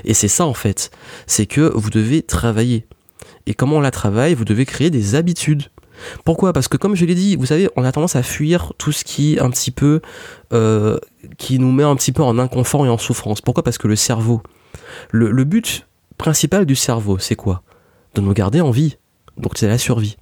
Et 0.03 0.13
c'est 0.13 0.27
ça 0.27 0.45
en 0.45 0.53
fait, 0.53 0.91
c'est 1.25 1.45
que 1.45 1.71
vous 1.73 1.89
devez 1.89 2.21
travailler. 2.21 2.85
Et 3.45 3.53
comment 3.53 3.77
on 3.77 3.81
la 3.81 3.91
travaille 3.91 4.33
Vous 4.33 4.43
devez 4.43 4.65
créer 4.65 4.89
des 4.89 5.15
habitudes. 5.15 5.63
Pourquoi? 6.25 6.51
Parce 6.51 6.67
que 6.67 6.77
comme 6.77 6.95
je 6.95 7.05
l'ai 7.05 7.15
dit, 7.15 7.35
vous 7.35 7.45
savez, 7.45 7.69
on 7.75 7.83
a 7.83 7.91
tendance 7.91 8.15
à 8.15 8.23
fuir 8.23 8.73
tout 8.77 8.91
ce 8.91 9.03
qui 9.03 9.37
un 9.39 9.49
petit 9.49 9.71
peu, 9.71 10.01
euh, 10.53 10.97
qui 11.37 11.59
nous 11.59 11.71
met 11.71 11.83
un 11.83 11.95
petit 11.95 12.11
peu 12.11 12.23
en 12.23 12.37
inconfort 12.37 12.85
et 12.85 12.89
en 12.89 12.97
souffrance. 12.97 13.41
Pourquoi? 13.41 13.63
Parce 13.63 13.77
que 13.77 13.87
le 13.87 13.95
cerveau, 13.95 14.41
le, 15.11 15.43
but 15.43 15.87
principal 16.17 16.65
du 16.65 16.75
cerveau, 16.75 17.17
c'est 17.19 17.35
quoi? 17.35 17.63
De 18.15 18.21
nous 18.21 18.33
garder 18.33 18.61
en 18.61 18.71
vie. 18.71 18.97
Donc 19.37 19.53
c'est 19.55 19.67
la 19.67 19.77
survie. 19.77 20.17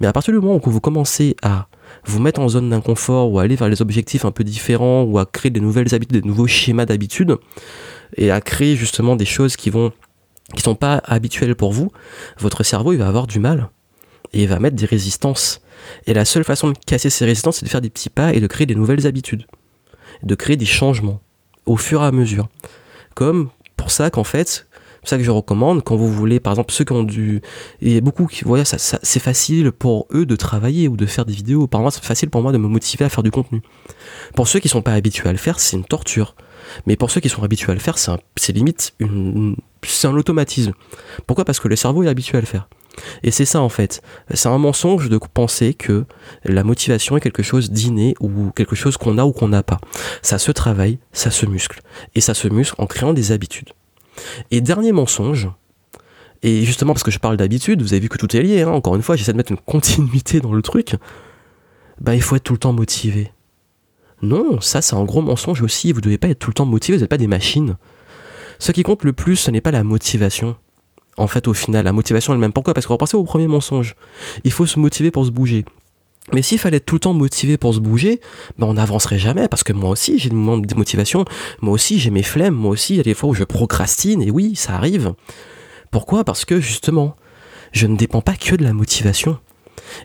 Mais 0.00 0.06
à 0.06 0.12
partir 0.12 0.32
du 0.32 0.40
moment 0.40 0.60
où 0.62 0.70
vous 0.70 0.80
commencez 0.80 1.36
à 1.42 1.66
vous 2.04 2.20
mettre 2.20 2.40
en 2.40 2.48
zone 2.48 2.70
d'inconfort 2.70 3.32
ou 3.32 3.38
à 3.38 3.42
aller 3.42 3.56
vers 3.56 3.68
les 3.68 3.82
objectifs 3.82 4.24
un 4.24 4.30
peu 4.30 4.44
différents 4.44 5.02
ou 5.02 5.18
à 5.18 5.26
créer 5.26 5.50
des 5.50 5.60
nouvelles 5.60 5.94
habitudes, 5.94 6.22
des 6.22 6.28
nouveaux 6.28 6.46
schémas 6.46 6.86
d'habitude 6.86 7.36
et 8.16 8.30
à 8.30 8.40
créer 8.40 8.76
justement 8.76 9.16
des 9.16 9.24
choses 9.24 9.56
qui 9.56 9.70
vont 9.70 9.92
qui 10.54 10.62
sont 10.62 10.74
pas 10.74 11.00
habituelles 11.04 11.54
pour 11.54 11.72
vous, 11.72 11.90
votre 12.38 12.62
cerveau 12.62 12.92
il 12.92 12.98
va 12.98 13.08
avoir 13.08 13.26
du 13.26 13.38
mal 13.38 13.70
et 14.32 14.42
il 14.42 14.48
va 14.48 14.58
mettre 14.58 14.76
des 14.76 14.86
résistances. 14.86 15.60
Et 16.06 16.14
la 16.14 16.24
seule 16.24 16.44
façon 16.44 16.70
de 16.70 16.78
casser 16.86 17.10
ces 17.10 17.24
résistances, 17.24 17.58
c'est 17.58 17.66
de 17.66 17.70
faire 17.70 17.80
des 17.80 17.90
petits 17.90 18.10
pas 18.10 18.32
et 18.32 18.40
de 18.40 18.46
créer 18.46 18.66
des 18.66 18.74
nouvelles 18.74 19.06
habitudes, 19.06 19.46
de 20.22 20.34
créer 20.34 20.56
des 20.56 20.66
changements 20.66 21.20
au 21.66 21.76
fur 21.76 22.02
et 22.02 22.06
à 22.06 22.12
mesure. 22.12 22.48
Comme 23.14 23.50
ça 23.92 24.10
qu'en 24.10 24.24
fait, 24.24 24.66
ça 25.04 25.18
que 25.18 25.24
je 25.24 25.30
recommande 25.30 25.82
quand 25.82 25.96
vous 25.96 26.10
voulez, 26.10 26.40
par 26.40 26.52
exemple, 26.52 26.72
ceux 26.72 26.84
qui 26.84 26.92
ont 26.92 27.02
du, 27.02 27.42
il 27.80 27.92
y 27.92 27.96
a 27.96 28.00
beaucoup 28.00 28.26
qui, 28.26 28.44
voyez, 28.44 28.64
ça, 28.64 28.78
c'est 28.78 29.20
facile 29.20 29.72
pour 29.72 30.06
eux 30.12 30.26
de 30.26 30.36
travailler 30.36 30.88
ou 30.88 30.96
de 30.96 31.06
faire 31.06 31.24
des 31.24 31.32
vidéos. 31.32 31.66
Par 31.66 31.80
moi, 31.80 31.90
c'est 31.90 32.04
facile 32.04 32.30
pour 32.30 32.42
moi 32.42 32.52
de 32.52 32.58
me 32.58 32.68
motiver 32.68 33.04
à 33.04 33.08
faire 33.08 33.22
du 33.22 33.30
contenu. 33.30 33.62
Pour 34.34 34.48
ceux 34.48 34.60
qui 34.60 34.68
sont 34.68 34.82
pas 34.82 34.92
habitués 34.92 35.28
à 35.28 35.32
le 35.32 35.38
faire, 35.38 35.58
c'est 35.60 35.76
une 35.76 35.84
torture. 35.84 36.34
Mais 36.86 36.96
pour 36.96 37.10
ceux 37.10 37.20
qui 37.20 37.28
sont 37.28 37.42
habitués 37.42 37.72
à 37.72 37.74
le 37.74 37.80
faire, 37.80 37.98
c'est 37.98 38.52
limite 38.52 38.94
c'est 39.84 40.06
un 40.06 40.16
automatisme. 40.16 40.72
Pourquoi? 41.26 41.44
Parce 41.44 41.60
que 41.60 41.68
le 41.68 41.76
cerveau 41.76 42.04
est 42.04 42.08
habitué 42.08 42.38
à 42.38 42.40
le 42.40 42.46
faire. 42.46 42.68
Et 43.22 43.30
c'est 43.30 43.44
ça 43.44 43.60
en 43.60 43.68
fait. 43.68 44.02
C'est 44.32 44.48
un 44.48 44.58
mensonge 44.58 45.08
de 45.08 45.18
penser 45.18 45.74
que 45.74 46.04
la 46.44 46.62
motivation 46.62 47.16
est 47.16 47.20
quelque 47.20 47.42
chose 47.42 47.70
d'inné 47.70 48.14
ou 48.20 48.50
quelque 48.50 48.76
chose 48.76 48.96
qu'on 48.96 49.18
a 49.18 49.24
ou 49.24 49.32
qu'on 49.32 49.48
n'a 49.48 49.62
pas. 49.62 49.78
Ça 50.20 50.38
se 50.38 50.52
travaille, 50.52 50.98
ça 51.12 51.30
se 51.30 51.46
muscle. 51.46 51.80
Et 52.14 52.20
ça 52.20 52.34
se 52.34 52.48
muscle 52.48 52.74
en 52.78 52.86
créant 52.86 53.12
des 53.12 53.32
habitudes. 53.32 53.70
Et 54.50 54.60
dernier 54.60 54.92
mensonge, 54.92 55.48
et 56.42 56.64
justement 56.64 56.92
parce 56.92 57.02
que 57.02 57.10
je 57.10 57.18
parle 57.18 57.36
d'habitude, 57.36 57.82
vous 57.82 57.92
avez 57.92 58.00
vu 58.00 58.08
que 58.08 58.18
tout 58.18 58.36
est 58.36 58.42
lié, 58.42 58.62
hein. 58.62 58.70
encore 58.70 58.96
une 58.96 59.02
fois, 59.02 59.16
j'essaie 59.16 59.32
de 59.32 59.36
mettre 59.36 59.52
une 59.52 59.58
continuité 59.66 60.40
dans 60.40 60.52
le 60.52 60.62
truc, 60.62 60.96
bah 62.00 62.14
il 62.14 62.22
faut 62.22 62.36
être 62.36 62.44
tout 62.44 62.54
le 62.54 62.58
temps 62.58 62.72
motivé. 62.72 63.32
Non, 64.22 64.60
ça 64.60 64.82
c'est 64.82 64.94
un 64.94 65.04
gros 65.04 65.22
mensonge 65.22 65.62
aussi, 65.62 65.92
vous 65.92 66.00
devez 66.00 66.18
pas 66.18 66.28
être 66.28 66.38
tout 66.38 66.50
le 66.50 66.54
temps 66.54 66.66
motivé, 66.66 66.96
vous 66.96 67.02
n'êtes 67.02 67.10
pas 67.10 67.18
des 67.18 67.26
machines. 67.26 67.76
Ce 68.58 68.70
qui 68.70 68.82
compte 68.82 69.02
le 69.02 69.12
plus, 69.12 69.36
ce 69.36 69.50
n'est 69.50 69.60
pas 69.60 69.72
la 69.72 69.82
motivation, 69.82 70.56
en 71.16 71.26
fait, 71.26 71.46
au 71.48 71.54
final, 71.54 71.84
la 71.84 71.92
motivation 71.92 72.32
elle-même. 72.32 72.52
Pourquoi? 72.52 72.74
Parce 72.74 72.86
qu'on 72.86 72.96
va 72.96 73.18
au 73.18 73.24
premier 73.24 73.46
mensonge. 73.46 73.96
Il 74.44 74.52
faut 74.52 74.66
se 74.66 74.78
motiver 74.78 75.10
pour 75.10 75.26
se 75.26 75.30
bouger. 75.30 75.64
Mais 76.32 76.42
s'il 76.42 76.58
fallait 76.58 76.76
être 76.76 76.86
tout 76.86 76.94
le 76.94 77.00
temps 77.00 77.14
motivé 77.14 77.56
pour 77.56 77.74
se 77.74 77.80
bouger, 77.80 78.20
ben 78.58 78.68
on 78.68 78.74
n'avancerait 78.74 79.18
jamais 79.18 79.48
parce 79.48 79.64
que 79.64 79.72
moi 79.72 79.90
aussi 79.90 80.18
j'ai 80.18 80.28
des 80.30 80.36
moments 80.36 80.58
de 80.58 80.66
démotivation, 80.66 81.24
moi 81.60 81.74
aussi 81.74 81.98
j'ai 81.98 82.10
mes 82.10 82.22
flemmes, 82.22 82.54
moi 82.54 82.70
aussi 82.70 82.94
il 82.94 82.96
y 82.98 83.00
a 83.00 83.02
des 83.02 83.14
fois 83.14 83.30
où 83.30 83.34
je 83.34 83.44
procrastine 83.44 84.22
et 84.22 84.30
oui, 84.30 84.54
ça 84.54 84.74
arrive. 84.74 85.14
Pourquoi? 85.90 86.24
Parce 86.24 86.44
que 86.44 86.60
justement, 86.60 87.16
je 87.72 87.86
ne 87.86 87.96
dépends 87.96 88.22
pas 88.22 88.34
que 88.34 88.54
de 88.54 88.62
la 88.62 88.72
motivation. 88.72 89.38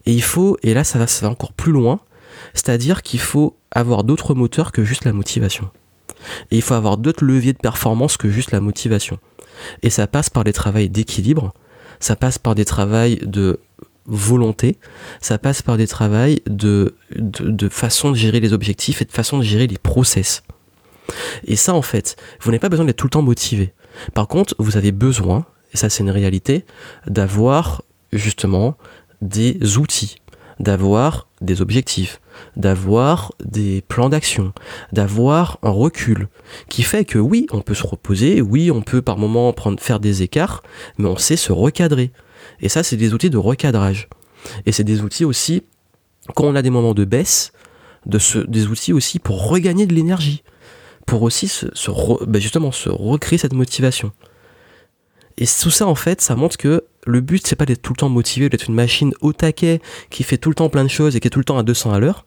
Et 0.05 0.13
il 0.13 0.23
faut, 0.23 0.57
et 0.63 0.73
là 0.73 0.83
ça 0.83 0.97
va, 0.97 1.05
ça 1.05 1.25
va 1.25 1.31
encore 1.31 1.53
plus 1.53 1.71
loin, 1.71 1.99
c'est-à-dire 2.53 3.03
qu'il 3.03 3.19
faut 3.19 3.55
avoir 3.71 4.03
d'autres 4.03 4.33
moteurs 4.33 4.71
que 4.71 4.83
juste 4.83 5.05
la 5.05 5.13
motivation. 5.13 5.69
Et 6.49 6.55
il 6.57 6.61
faut 6.63 6.73
avoir 6.73 6.97
d'autres 6.97 7.23
leviers 7.23 7.53
de 7.53 7.59
performance 7.59 8.17
que 8.17 8.29
juste 8.29 8.51
la 8.51 8.59
motivation. 8.59 9.19
Et 9.83 9.91
ça 9.91 10.07
passe 10.07 10.29
par 10.29 10.43
des 10.43 10.53
travails 10.53 10.89
d'équilibre, 10.89 11.53
ça 11.99 12.15
passe 12.15 12.39
par 12.39 12.55
des 12.55 12.65
travails 12.65 13.19
de 13.23 13.59
volonté, 14.07 14.77
ça 15.21 15.37
passe 15.37 15.61
par 15.61 15.77
des 15.77 15.87
travails 15.87 16.41
de, 16.47 16.95
façon 17.69 18.11
de 18.11 18.15
gérer 18.15 18.39
les 18.39 18.53
objectifs 18.53 19.01
et 19.01 19.05
de 19.05 19.11
façon 19.11 19.37
de 19.37 19.43
gérer 19.43 19.67
les 19.67 19.77
process. 19.77 20.43
Et 21.45 21.55
ça, 21.55 21.73
en 21.73 21.81
fait, 21.81 22.15
vous 22.41 22.51
n'avez 22.51 22.59
pas 22.59 22.69
besoin 22.69 22.85
d'être 22.85 22.97
tout 22.97 23.07
le 23.07 23.11
temps 23.11 23.21
motivé. 23.21 23.73
Par 24.13 24.27
contre, 24.27 24.55
vous 24.59 24.77
avez 24.77 24.91
besoin, 24.91 25.45
et 25.73 25.77
ça 25.77 25.89
c'est 25.89 26.03
une 26.03 26.11
réalité, 26.11 26.65
d'avoir 27.07 27.83
justement 28.13 28.75
des 29.21 29.77
outils, 29.77 30.17
d'avoir 30.59 31.27
des 31.41 31.61
objectifs, 31.61 32.19
d'avoir 32.55 33.33
des 33.43 33.83
plans 33.87 34.09
d'action, 34.09 34.53
d'avoir 34.91 35.59
un 35.63 35.69
recul 35.69 36.27
qui 36.69 36.83
fait 36.83 37.05
que 37.05 37.19
oui, 37.19 37.47
on 37.51 37.61
peut 37.61 37.73
se 37.73 37.85
reposer, 37.85 38.41
oui, 38.41 38.71
on 38.71 38.81
peut 38.81 39.01
par 39.01 39.17
moments 39.17 39.51
prendre, 39.53 39.79
faire 39.79 39.99
des 39.99 40.23
écarts, 40.23 40.63
mais 40.97 41.07
on 41.07 41.17
sait 41.17 41.35
se 41.35 41.51
recadrer. 41.51 42.11
Et 42.61 42.69
ça, 42.69 42.83
c'est 42.83 42.97
des 42.97 43.13
outils 43.13 43.29
de 43.29 43.37
recadrage. 43.37 44.09
Et 44.65 44.71
c'est 44.71 44.83
des 44.83 45.01
outils 45.01 45.25
aussi, 45.25 45.63
quand 46.35 46.45
on 46.45 46.55
a 46.55 46.61
des 46.61 46.69
moments 46.69 46.93
de 46.93 47.05
baisse, 47.05 47.51
de 48.05 48.19
des 48.45 48.67
outils 48.67 48.93
aussi 48.93 49.19
pour 49.19 49.49
regagner 49.49 49.85
de 49.85 49.93
l'énergie, 49.93 50.43
pour 51.05 51.23
aussi 51.23 51.47
se, 51.47 51.65
ben 52.25 52.41
justement 52.41 52.71
se 52.71 52.89
recréer 52.89 53.37
cette 53.37 53.53
motivation. 53.53 54.11
Et 55.37 55.45
tout 55.45 55.69
ça, 55.69 55.85
en 55.85 55.95
fait, 55.95 56.19
ça 56.21 56.35
montre 56.35 56.57
que 56.57 56.83
le 57.05 57.21
but, 57.21 57.45
c'est 57.45 57.55
pas 57.55 57.65
d'être 57.65 57.81
tout 57.81 57.93
le 57.93 57.97
temps 57.97 58.09
motivé, 58.09 58.49
d'être 58.49 58.67
une 58.67 58.75
machine 58.75 59.13
au 59.21 59.33
taquet 59.33 59.81
qui 60.09 60.23
fait 60.23 60.37
tout 60.37 60.49
le 60.49 60.55
temps 60.55 60.69
plein 60.69 60.83
de 60.83 60.89
choses 60.89 61.15
et 61.15 61.19
qui 61.19 61.27
est 61.27 61.31
tout 61.31 61.39
le 61.39 61.45
temps 61.45 61.57
à 61.57 61.63
200 61.63 61.93
à 61.93 61.99
l'heure. 61.99 62.25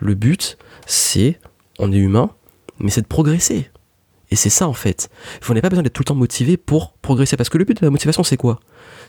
Le 0.00 0.14
but, 0.14 0.58
c'est, 0.86 1.40
on 1.78 1.92
est 1.92 1.96
humain, 1.96 2.30
mais 2.78 2.90
c'est 2.90 3.02
de 3.02 3.06
progresser. 3.06 3.68
Et 4.32 4.34
c'est 4.34 4.48
ça 4.48 4.66
en 4.66 4.72
fait. 4.72 5.10
Vous 5.42 5.52
n'avez 5.52 5.60
pas 5.60 5.68
besoin 5.68 5.82
d'être 5.82 5.92
tout 5.92 6.00
le 6.00 6.06
temps 6.06 6.14
motivé 6.14 6.56
pour 6.56 6.94
progresser. 7.02 7.36
Parce 7.36 7.50
que 7.50 7.58
le 7.58 7.66
but 7.66 7.78
de 7.78 7.84
la 7.84 7.90
motivation, 7.90 8.24
c'est 8.24 8.38
quoi? 8.38 8.60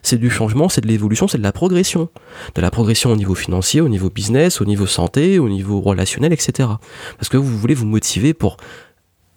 C'est 0.01 0.17
du 0.17 0.29
changement, 0.29 0.67
c'est 0.67 0.81
de 0.81 0.87
l'évolution, 0.87 1.29
c'est 1.29 1.37
de 1.37 1.43
la 1.43 1.53
progression. 1.53 2.09
De 2.55 2.61
la 2.61 2.69
progression 2.69 3.09
au 3.09 3.15
niveau 3.15 3.33
financier, 3.33 3.79
au 3.79 3.87
niveau 3.87 4.09
business, 4.09 4.59
au 4.59 4.65
niveau 4.65 4.85
santé, 4.85 5.39
au 5.39 5.47
niveau 5.47 5.79
relationnel, 5.79 6.33
etc. 6.33 6.67
Parce 7.17 7.29
que 7.29 7.37
vous 7.37 7.57
voulez 7.57 7.73
vous 7.73 7.85
motiver 7.85 8.33
pour 8.33 8.57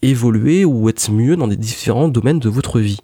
évoluer 0.03 0.65
ou 0.65 0.89
être 0.89 1.09
mieux 1.13 1.37
dans 1.37 1.47
des 1.47 1.57
différents 1.57 2.09
domaines 2.09 2.41
de 2.41 2.49
votre 2.49 2.81
vie. 2.81 2.99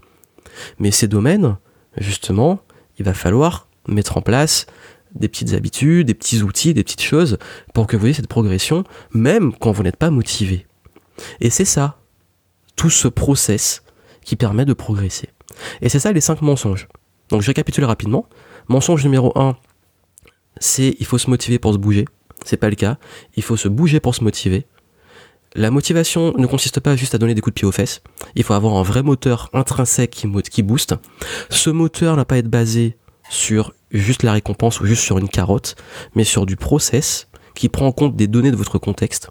Mais 0.81 0.91
ces 0.91 1.07
domaines, 1.07 1.59
justement, 1.99 2.63
il 2.99 3.05
va 3.05 3.15
falloir 3.15 3.69
mettre 3.87 4.17
en 4.17 4.23
place 4.23 4.67
des 5.15 5.29
petites 5.29 5.53
habitudes, 5.53 6.09
des 6.09 6.15
petits 6.15 6.43
outils, 6.43 6.75
des 6.75 6.83
petites 6.83 7.03
choses 7.03 7.39
pour 7.75 7.87
que 7.87 7.97
vous 7.97 8.07
ayez 8.07 8.15
cette 8.15 8.27
progression, 8.27 8.83
même 9.13 9.53
quand 9.53 9.71
vous 9.71 9.85
n'êtes 9.85 9.97
pas 9.97 10.11
motivé. 10.11 10.67
Et 11.41 11.49
c'est 11.49 11.65
ça, 11.65 12.02
tout 12.77 12.91
ce 12.91 13.09
process 13.09 13.83
qui 14.25 14.37
permet 14.37 14.65
de 14.65 14.73
progresser. 14.73 15.29
Et 15.81 15.89
c'est 15.89 15.99
ça 15.99 16.13
les 16.13 16.21
cinq 16.21 16.43
mensonges. 16.43 16.89
Donc 17.29 17.43
je 17.43 17.47
récapitule 17.47 17.85
rapidement. 17.85 18.29
Mensonge 18.69 19.05
numéro 19.05 19.37
1, 19.39 19.57
c'est 20.59 20.97
il 20.99 21.07
faut 21.07 21.19
se 21.19 21.31
motiver 21.31 21.59
pour 21.59 21.73
se 21.73 21.79
bouger. 21.79 22.05
C'est 22.45 22.57
pas 22.57 22.71
le 22.71 22.77
cas. 22.77 22.99
Il 23.37 23.43
faut 23.43 23.57
se 23.57 23.69
bouger 23.69 24.01
pour 24.01 24.15
se 24.15 24.25
motiver. 24.25 24.67
La 25.55 25.71
motivation 25.71 26.33
ne 26.39 26.47
consiste 26.47 26.81
pas 26.81 26.97
juste 26.97 27.15
à 27.15 27.19
donner 27.19 27.35
des 27.35 27.43
coups 27.43 27.55
de 27.55 27.61
pied 27.61 27.69
aux 27.69 27.73
fesses. 27.73 28.03
Il 28.35 28.43
faut 28.43 28.55
avoir 28.55 28.75
un 28.77 28.83
vrai 28.83 29.03
moteur 29.03 29.51
intrinsèque 29.53 30.11
qui, 30.11 30.31
qui 30.51 30.63
booste. 30.63 30.95
Ce 31.51 31.69
moteur 31.69 32.17
n'a 32.17 32.25
pas 32.25 32.39
être 32.39 32.49
basé 32.49 32.97
sur 33.29 33.73
juste 33.91 34.23
la 34.23 34.33
récompense 34.33 34.81
ou 34.81 34.87
juste 34.87 35.03
sur 35.03 35.19
une 35.19 35.29
carotte, 35.29 35.77
mais 36.15 36.25
sur 36.25 36.47
du 36.47 36.57
process 36.57 37.29
qui 37.55 37.69
prend 37.69 37.87
en 37.87 37.93
compte 37.93 38.17
des 38.17 38.27
données 38.27 38.51
de 38.51 38.57
votre 38.57 38.79
contexte. 38.79 39.31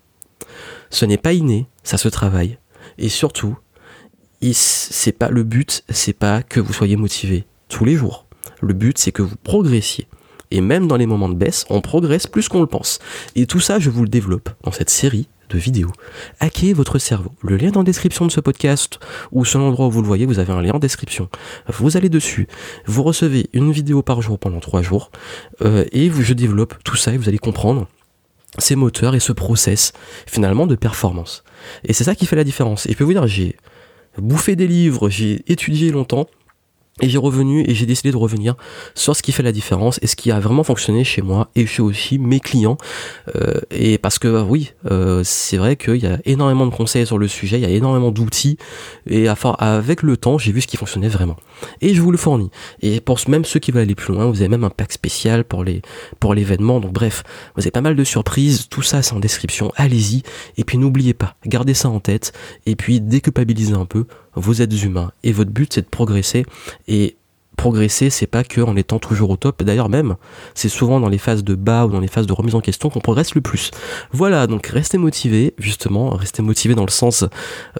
Ce 0.89 1.05
n'est 1.05 1.17
pas 1.17 1.33
inné, 1.33 1.67
ça 1.83 1.97
se 1.97 2.07
travaille. 2.07 2.59
Et 3.01 3.09
surtout, 3.09 3.57
c'est 4.53 5.11
pas 5.11 5.29
le 5.29 5.43
but, 5.43 5.83
c'est 5.89 6.13
pas 6.13 6.43
que 6.43 6.59
vous 6.59 6.71
soyez 6.71 6.95
motivé 6.95 7.45
tous 7.67 7.83
les 7.83 7.95
jours. 7.95 8.27
Le 8.61 8.73
but, 8.73 8.97
c'est 8.97 9.11
que 9.11 9.23
vous 9.23 9.35
progressiez. 9.43 10.07
Et 10.51 10.61
même 10.61 10.87
dans 10.87 10.97
les 10.97 11.07
moments 11.07 11.29
de 11.29 11.35
baisse, 11.35 11.65
on 11.69 11.81
progresse 11.81 12.27
plus 12.27 12.47
qu'on 12.47 12.61
le 12.61 12.67
pense. 12.67 12.99
Et 13.35 13.47
tout 13.47 13.59
ça, 13.59 13.79
je 13.79 13.89
vous 13.89 14.03
le 14.03 14.09
développe 14.09 14.51
dans 14.63 14.71
cette 14.71 14.91
série 14.91 15.27
de 15.49 15.57
vidéos. 15.57 15.91
Hacker 16.39 16.75
votre 16.75 16.99
cerveau. 16.99 17.31
Le 17.41 17.57
lien 17.57 17.71
dans 17.71 17.79
la 17.79 17.85
description 17.85 18.27
de 18.27 18.31
ce 18.31 18.39
podcast 18.39 18.99
ou 19.31 19.45
sur 19.45 19.59
l'endroit 19.59 19.87
où 19.87 19.91
vous 19.91 20.01
le 20.01 20.07
voyez, 20.07 20.27
vous 20.27 20.37
avez 20.37 20.53
un 20.53 20.61
lien 20.61 20.73
en 20.73 20.79
description. 20.79 21.27
Vous 21.67 21.97
allez 21.97 22.09
dessus, 22.09 22.47
vous 22.85 23.01
recevez 23.01 23.49
une 23.53 23.71
vidéo 23.71 24.03
par 24.03 24.21
jour 24.21 24.37
pendant 24.37 24.59
trois 24.59 24.83
jours 24.83 25.11
euh, 25.61 25.85
et 25.91 26.11
je 26.11 26.33
développe 26.33 26.75
tout 26.83 26.95
ça 26.95 27.13
et 27.13 27.17
vous 27.17 27.27
allez 27.27 27.39
comprendre 27.39 27.87
ces 28.57 28.75
moteurs 28.75 29.15
et 29.15 29.19
ce 29.19 29.31
process 29.31 29.93
finalement 30.27 30.67
de 30.67 30.75
performance. 30.75 31.43
Et 31.83 31.93
c'est 31.93 32.03
ça 32.03 32.15
qui 32.15 32.25
fait 32.25 32.35
la 32.35 32.43
différence. 32.43 32.85
Et 32.85 32.91
je 32.91 32.97
peux 32.97 33.03
vous 33.03 33.13
dire, 33.13 33.27
j'ai 33.27 33.55
bouffé 34.17 34.55
des 34.55 34.67
livres, 34.67 35.09
j'ai 35.09 35.43
étudié 35.51 35.91
longtemps, 35.91 36.27
et 36.99 37.09
j'ai 37.09 37.17
revenu 37.17 37.63
et 37.67 37.73
j'ai 37.73 37.85
décidé 37.85 38.11
de 38.11 38.17
revenir 38.17 38.55
sur 38.95 39.15
ce 39.15 39.23
qui 39.23 39.31
fait 39.31 39.43
la 39.43 39.51
différence 39.51 39.97
et 40.01 40.07
ce 40.07 40.15
qui 40.15 40.31
a 40.31 40.39
vraiment 40.39 40.63
fonctionné 40.63 41.03
chez 41.03 41.21
moi 41.21 41.49
et 41.55 41.65
chez 41.65 41.81
aussi 41.81 42.19
mes 42.19 42.39
clients. 42.39 42.77
Euh, 43.35 43.59
et 43.71 43.97
parce 43.97 44.19
que 44.19 44.41
oui, 44.41 44.73
euh, 44.89 45.21
c'est 45.23 45.57
vrai 45.57 45.77
qu'il 45.77 45.97
y 45.97 46.05
a 46.05 46.19
énormément 46.25 46.65
de 46.65 46.75
conseils 46.75 47.05
sur 47.05 47.17
le 47.17 47.27
sujet, 47.27 47.57
il 47.57 47.63
y 47.63 47.65
a 47.65 47.69
énormément 47.69 48.11
d'outils 48.11 48.57
et 49.07 49.27
avec 49.27 50.03
le 50.03 50.17
temps, 50.17 50.37
j'ai 50.37 50.51
vu 50.51 50.61
ce 50.61 50.67
qui 50.67 50.77
fonctionnait 50.77 51.07
vraiment. 51.07 51.37
Et 51.79 51.93
je 51.93 52.01
vous 52.01 52.11
le 52.11 52.17
fournis. 52.17 52.51
Et 52.81 52.99
pour 52.99 53.19
même 53.27 53.45
ceux 53.45 53.59
qui 53.59 53.71
veulent 53.71 53.83
aller 53.83 53.95
plus 53.95 54.13
loin, 54.13 54.25
vous 54.25 54.41
avez 54.41 54.49
même 54.49 54.63
un 54.63 54.69
pack 54.69 54.91
spécial 54.91 55.43
pour 55.43 55.63
les 55.63 55.81
pour 56.19 56.33
l'événement. 56.33 56.79
Donc 56.79 56.91
bref, 56.91 57.23
vous 57.55 57.61
avez 57.61 57.71
pas 57.71 57.81
mal 57.81 57.95
de 57.95 58.03
surprises. 58.03 58.67
Tout 58.69 58.81
ça, 58.81 59.01
c'est 59.01 59.13
en 59.13 59.19
description. 59.19 59.71
Allez-y. 59.75 60.23
Et 60.57 60.63
puis 60.63 60.77
n'oubliez 60.77 61.13
pas, 61.13 61.35
gardez 61.45 61.73
ça 61.73 61.89
en 61.89 61.99
tête. 61.99 62.33
Et 62.65 62.75
puis 62.75 62.99
déculpabilisez 62.99 63.73
un 63.73 63.85
peu 63.85 64.05
vous 64.35 64.61
êtes 64.61 64.83
humain. 64.83 65.11
Et 65.23 65.31
votre 65.31 65.51
but 65.51 65.73
c'est 65.73 65.81
de 65.81 65.87
progresser. 65.87 66.45
Et 66.87 67.17
progresser 67.57 68.09
c'est 68.09 68.27
pas 68.27 68.43
que 68.43 68.61
en 68.61 68.75
étant 68.75 68.99
toujours 68.99 69.29
au 69.29 69.37
top. 69.37 69.61
D'ailleurs 69.63 69.89
même 69.89 70.15
c'est 70.55 70.69
souvent 70.69 70.99
dans 70.99 71.09
les 71.09 71.17
phases 71.17 71.43
de 71.43 71.55
bas 71.55 71.85
ou 71.85 71.91
dans 71.91 71.99
les 71.99 72.07
phases 72.07 72.27
de 72.27 72.33
remise 72.33 72.55
en 72.55 72.61
question 72.61 72.89
qu'on 72.89 73.01
progresse 73.01 73.35
le 73.35 73.41
plus. 73.41 73.71
Voilà 74.11 74.47
donc 74.47 74.65
restez 74.67 74.97
motivé 74.97 75.53
justement. 75.57 76.09
Restez 76.09 76.41
motivé 76.41 76.75
dans 76.75 76.85
le 76.85 76.91
sens 76.91 77.25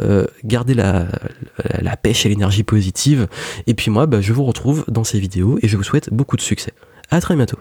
euh, 0.02 0.26
garder 0.44 0.74
la, 0.74 1.08
la, 1.80 1.98
pêche 1.98 2.26
et 2.26 2.30
l'énergie 2.30 2.64
positive. 2.64 3.28
Et 3.68 3.74
puis 3.74 3.92
moi 3.92 4.06
bah, 4.06 4.22
je 4.22 4.34
vous 4.34 4.44
retrouve 4.44 4.86
dans 4.88 5.04
ces 5.04 5.20
vidéos 5.20 5.58
et 5.62 5.68
je 5.68 5.78
vous 5.78 5.84
souhaite 5.84 6.14
beaucoup 6.14 6.38
de 6.38 6.42
succès. 6.42 6.74
À 7.10 7.20
très 7.22 7.36
bientôt 7.36 7.58